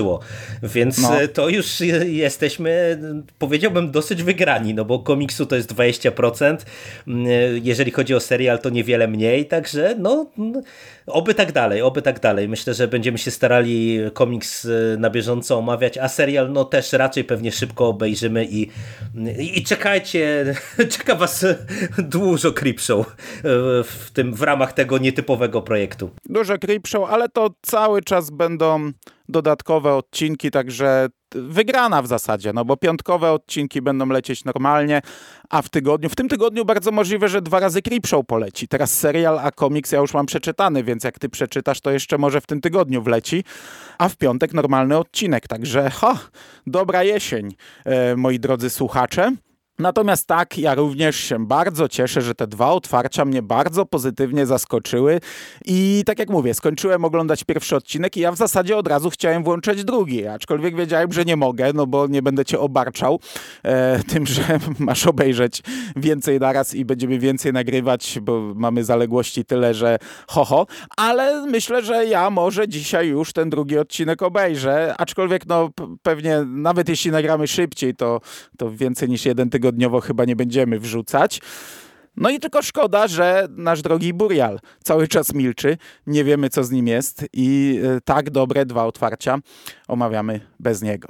Więc 0.63 1.03
No. 1.03 1.23
y, 1.23 1.29
to 1.29 1.49
już 1.49 1.81
y, 1.81 2.11
jesteśmy, 2.11 2.99
powiedziałbym, 3.39 3.91
dosyć 3.91 4.23
wygrani, 4.23 4.75
no 4.75 4.85
bo 4.85 4.99
komiksu 4.99 5.47
to 5.47 5.57
jest 5.57 5.75
20%, 5.75 6.57
y, 7.09 7.61
jeżeli 7.63 7.91
chodzi 7.91 8.15
o 8.15 8.21
serial 8.21 8.59
to 8.59 8.71
niewiele 8.71 9.09
mniej, 9.09 9.47
także 9.47 9.95
no 9.99 10.27
mm, 10.39 10.63
oby 11.07 11.35
tak 11.35 11.53
dalej, 11.53 11.83
oby 11.83 12.03
tak 12.03 12.21
dalej. 12.21 12.49
Myślę, 12.49 12.75
że 12.75 12.89
będziemy 12.89 13.19
się 13.19 13.31
starali 13.31 13.99
komiks 14.13 14.69
na 14.99 15.11
bieżąco 15.11 15.59
omawiać, 15.59 15.99
a 15.99 16.09
serial 16.09 16.53
no 16.53 16.65
też 16.65 16.93
raczej 16.93 17.25
pewnie 17.25 17.53
szybko 17.53 17.89
obejrzymy 17.89 18.45
i, 18.45 18.71
i, 19.39 19.59
i 19.59 19.65
czekajcie, 19.65 20.55
czeka 20.99 21.15
was 21.15 21.47
dużo 21.99 22.53
Creepshow 22.53 23.17
w, 23.85 24.11
tym, 24.13 24.35
w 24.35 24.43
ramach 24.43 24.73
tego 24.73 24.99
nietypowego 24.99 25.63
projektu. 25.63 26.11
Dużo 26.29 26.59
creep 26.59 26.87
show, 26.87 27.11
ale 27.11 27.29
to 27.29 27.51
cały 27.63 28.03
czas 28.03 28.31
będą 28.31 28.93
dodatkowe 29.29 29.95
odcinki, 29.95 30.51
także 30.51 31.09
wygrana 31.35 32.03
w 32.03 32.07
zasadzie, 32.07 32.53
no 32.53 32.65
bo 32.65 32.77
piątkowe 32.77 33.33
odcinki 33.33 33.83
będą 33.83 34.07
lecieć 34.07 34.45
normalnie, 34.45 35.03
a 35.51 35.63
w 35.63 35.69
tygodniu, 35.69 36.09
w 36.09 36.17
tym 36.17 36.29
tygodniu 36.29 36.65
bardzo 36.65 36.91
możliwe, 36.91 37.29
że 37.29 37.43
dwa 37.43 37.61
razy 37.61 37.83
creep 37.83 38.07
show 38.07 38.27
poleci. 38.27 38.69
Teraz 38.69 38.99
serial, 38.99 39.39
a 39.39 39.51
komiks 39.51 39.93
ja 39.93 40.01
już 40.01 40.15
mam 40.15 40.27
przeczytany, 40.27 40.85
więc 40.85 41.05
jak 41.05 41.19
ty 41.19 41.29
przeczytasz, 41.29 41.81
to 41.81 41.91
jeszcze 41.91 42.19
może 42.19 42.41
w 42.41 42.47
tym 42.47 42.61
tygodniu 42.61 43.03
wleci, 43.03 43.45
a 43.99 44.09
w 44.09 44.17
piątek 44.17 44.53
normalny 44.53 44.99
odcinek, 44.99 45.49
także 45.49 45.91
ha, 45.91 46.19
dobra 46.67 47.03
jesień, 47.03 47.55
e, 47.85 48.17
moi 48.17 48.41
drodzy 48.41 48.71
słuchacze. 48.71 49.33
Natomiast 49.79 50.27
tak, 50.27 50.59
ja 50.59 50.75
również 50.75 51.17
się 51.17 51.47
bardzo 51.47 51.89
cieszę, 51.89 52.23
że 52.23 52.35
te 52.35 52.47
dwa 52.47 52.71
otwarcia 52.71 53.25
mnie 53.25 53.43
bardzo 53.43 53.87
pozytywnie 53.87 54.47
zaskoczyły 54.47 55.21
i 55.65 56.03
tak 56.07 56.19
jak 56.19 56.31
mówię, 56.31 56.55
skończyłem 56.55 57.05
oglądać 57.05 57.45
pierwszy 57.45 57.77
odcinek 57.77 58.17
i 58.17 58.21
ja 58.21 58.33
w 58.33 58.37
zasadzie 58.37 58.77
od 58.77 58.89
razu 58.89 59.11
chciałem 59.11 59.45
włączać 59.45 59.85
drugi, 59.85 60.27
aczkolwiek 60.27 60.77
wiedziałem, 60.77 61.13
że 61.13 61.25
nie 61.25 61.37
mogę, 61.37 61.73
no 61.73 61.87
bo 61.87 62.07
nie 62.07 62.23
będę 62.23 62.45
cię 62.45 62.61
obarczał 62.61 63.21
e, 63.63 63.99
tym, 64.13 64.27
że 64.27 64.59
masz 64.79 65.07
obejrzeć 65.07 65.63
więcej 65.97 66.41
naraz 66.41 66.75
i 66.75 66.85
będziemy 66.85 67.19
więcej 67.19 67.53
nagrywać, 67.53 68.19
bo 68.23 68.53
mamy 68.55 68.85
zaległości 68.85 69.45
tyle, 69.45 69.75
że 69.75 69.99
ho, 70.29 70.45
ho. 70.45 70.67
ale 70.97 71.47
myślę, 71.47 71.83
że 71.83 72.07
ja 72.07 72.31
może 72.31 72.69
dzisiaj 72.69 73.09
już 73.09 73.33
ten 73.33 73.51
drugi 73.51 73.79
odcinek 73.79 74.23
obejrzę, 74.23 74.95
aczkolwiek 74.99 75.47
no 75.47 75.71
pewnie 76.03 76.45
nawet 76.47 76.89
jeśli 76.89 77.11
nagramy 77.11 77.47
szybciej, 77.47 77.95
to, 77.95 78.21
to 78.59 78.71
więcej 78.71 79.09
niż 79.09 79.27
jeden 79.27 79.51
tygodniu 79.51 79.64
tygodniowo 79.65 80.01
chyba 80.01 80.25
nie 80.25 80.37
będziemy 80.37 80.79
wrzucać. 80.81 81.41
No 82.17 82.31
i 82.31 82.41
tylko 82.41 82.63
szkoda, 82.63 83.09
że 83.09 83.47
nasz 83.51 83.83
drogi 83.83 84.15
Burial 84.15 84.61
cały 84.85 85.09
czas 85.09 85.35
milczy, 85.35 85.77
nie 86.07 86.25
wiemy 86.25 86.51
co 86.51 86.65
z 86.65 86.71
nim 86.71 86.87
jest 86.87 87.25
i 87.33 87.81
e, 87.85 88.01
tak 88.01 88.31
dobre 88.31 88.67
dwa 88.67 88.85
otwarcia 88.85 89.39
omawiamy 89.89 90.41
bez 90.61 90.83
niego. 90.83 91.09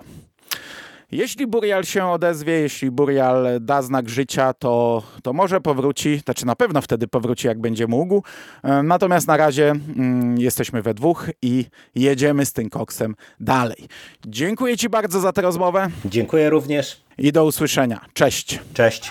Jeśli 1.14 1.46
Burial 1.46 1.84
się 1.84 2.06
odezwie, 2.06 2.52
jeśli 2.52 2.90
Burial 2.90 3.46
da 3.60 3.82
znak 3.82 4.08
życia, 4.08 4.54
to, 4.54 5.02
to 5.22 5.32
może 5.32 5.60
powróci, 5.60 6.20
znaczy 6.24 6.46
na 6.46 6.56
pewno 6.56 6.80
wtedy 6.80 7.08
powróci, 7.08 7.46
jak 7.46 7.60
będzie 7.60 7.86
mógł. 7.86 8.22
E, 8.62 8.82
natomiast 8.82 9.26
na 9.26 9.36
razie 9.36 9.70
mm, 9.70 10.38
jesteśmy 10.38 10.82
we 10.82 10.94
dwóch 10.94 11.30
i 11.42 11.64
jedziemy 11.94 12.46
z 12.46 12.52
tym 12.52 12.70
koksem 12.70 13.14
dalej. 13.40 13.88
Dziękuję 14.26 14.76
Ci 14.76 14.88
bardzo 14.88 15.20
za 15.20 15.32
tę 15.32 15.42
rozmowę. 15.42 15.88
Dziękuję 16.04 16.50
również. 16.50 17.00
I 17.18 17.32
do 17.32 17.44
usłyszenia. 17.44 18.00
Cześć. 18.12 18.60
Cześć. 18.74 19.10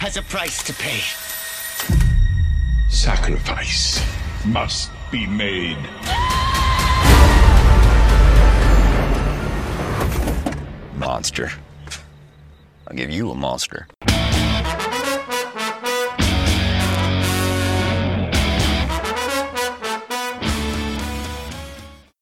Has 0.00 0.16
a 0.16 0.22
price 0.22 0.72
to 0.72 0.72
pay. 0.72 1.00
Sacrifice 2.90 4.00
must 4.44 4.90
be 5.12 5.26
made. 5.28 6.45
Monster. 10.96 11.52
I'll 12.88 12.96
give 12.96 13.10
you 13.10 13.30
a 13.30 13.34
monster. 13.34 13.86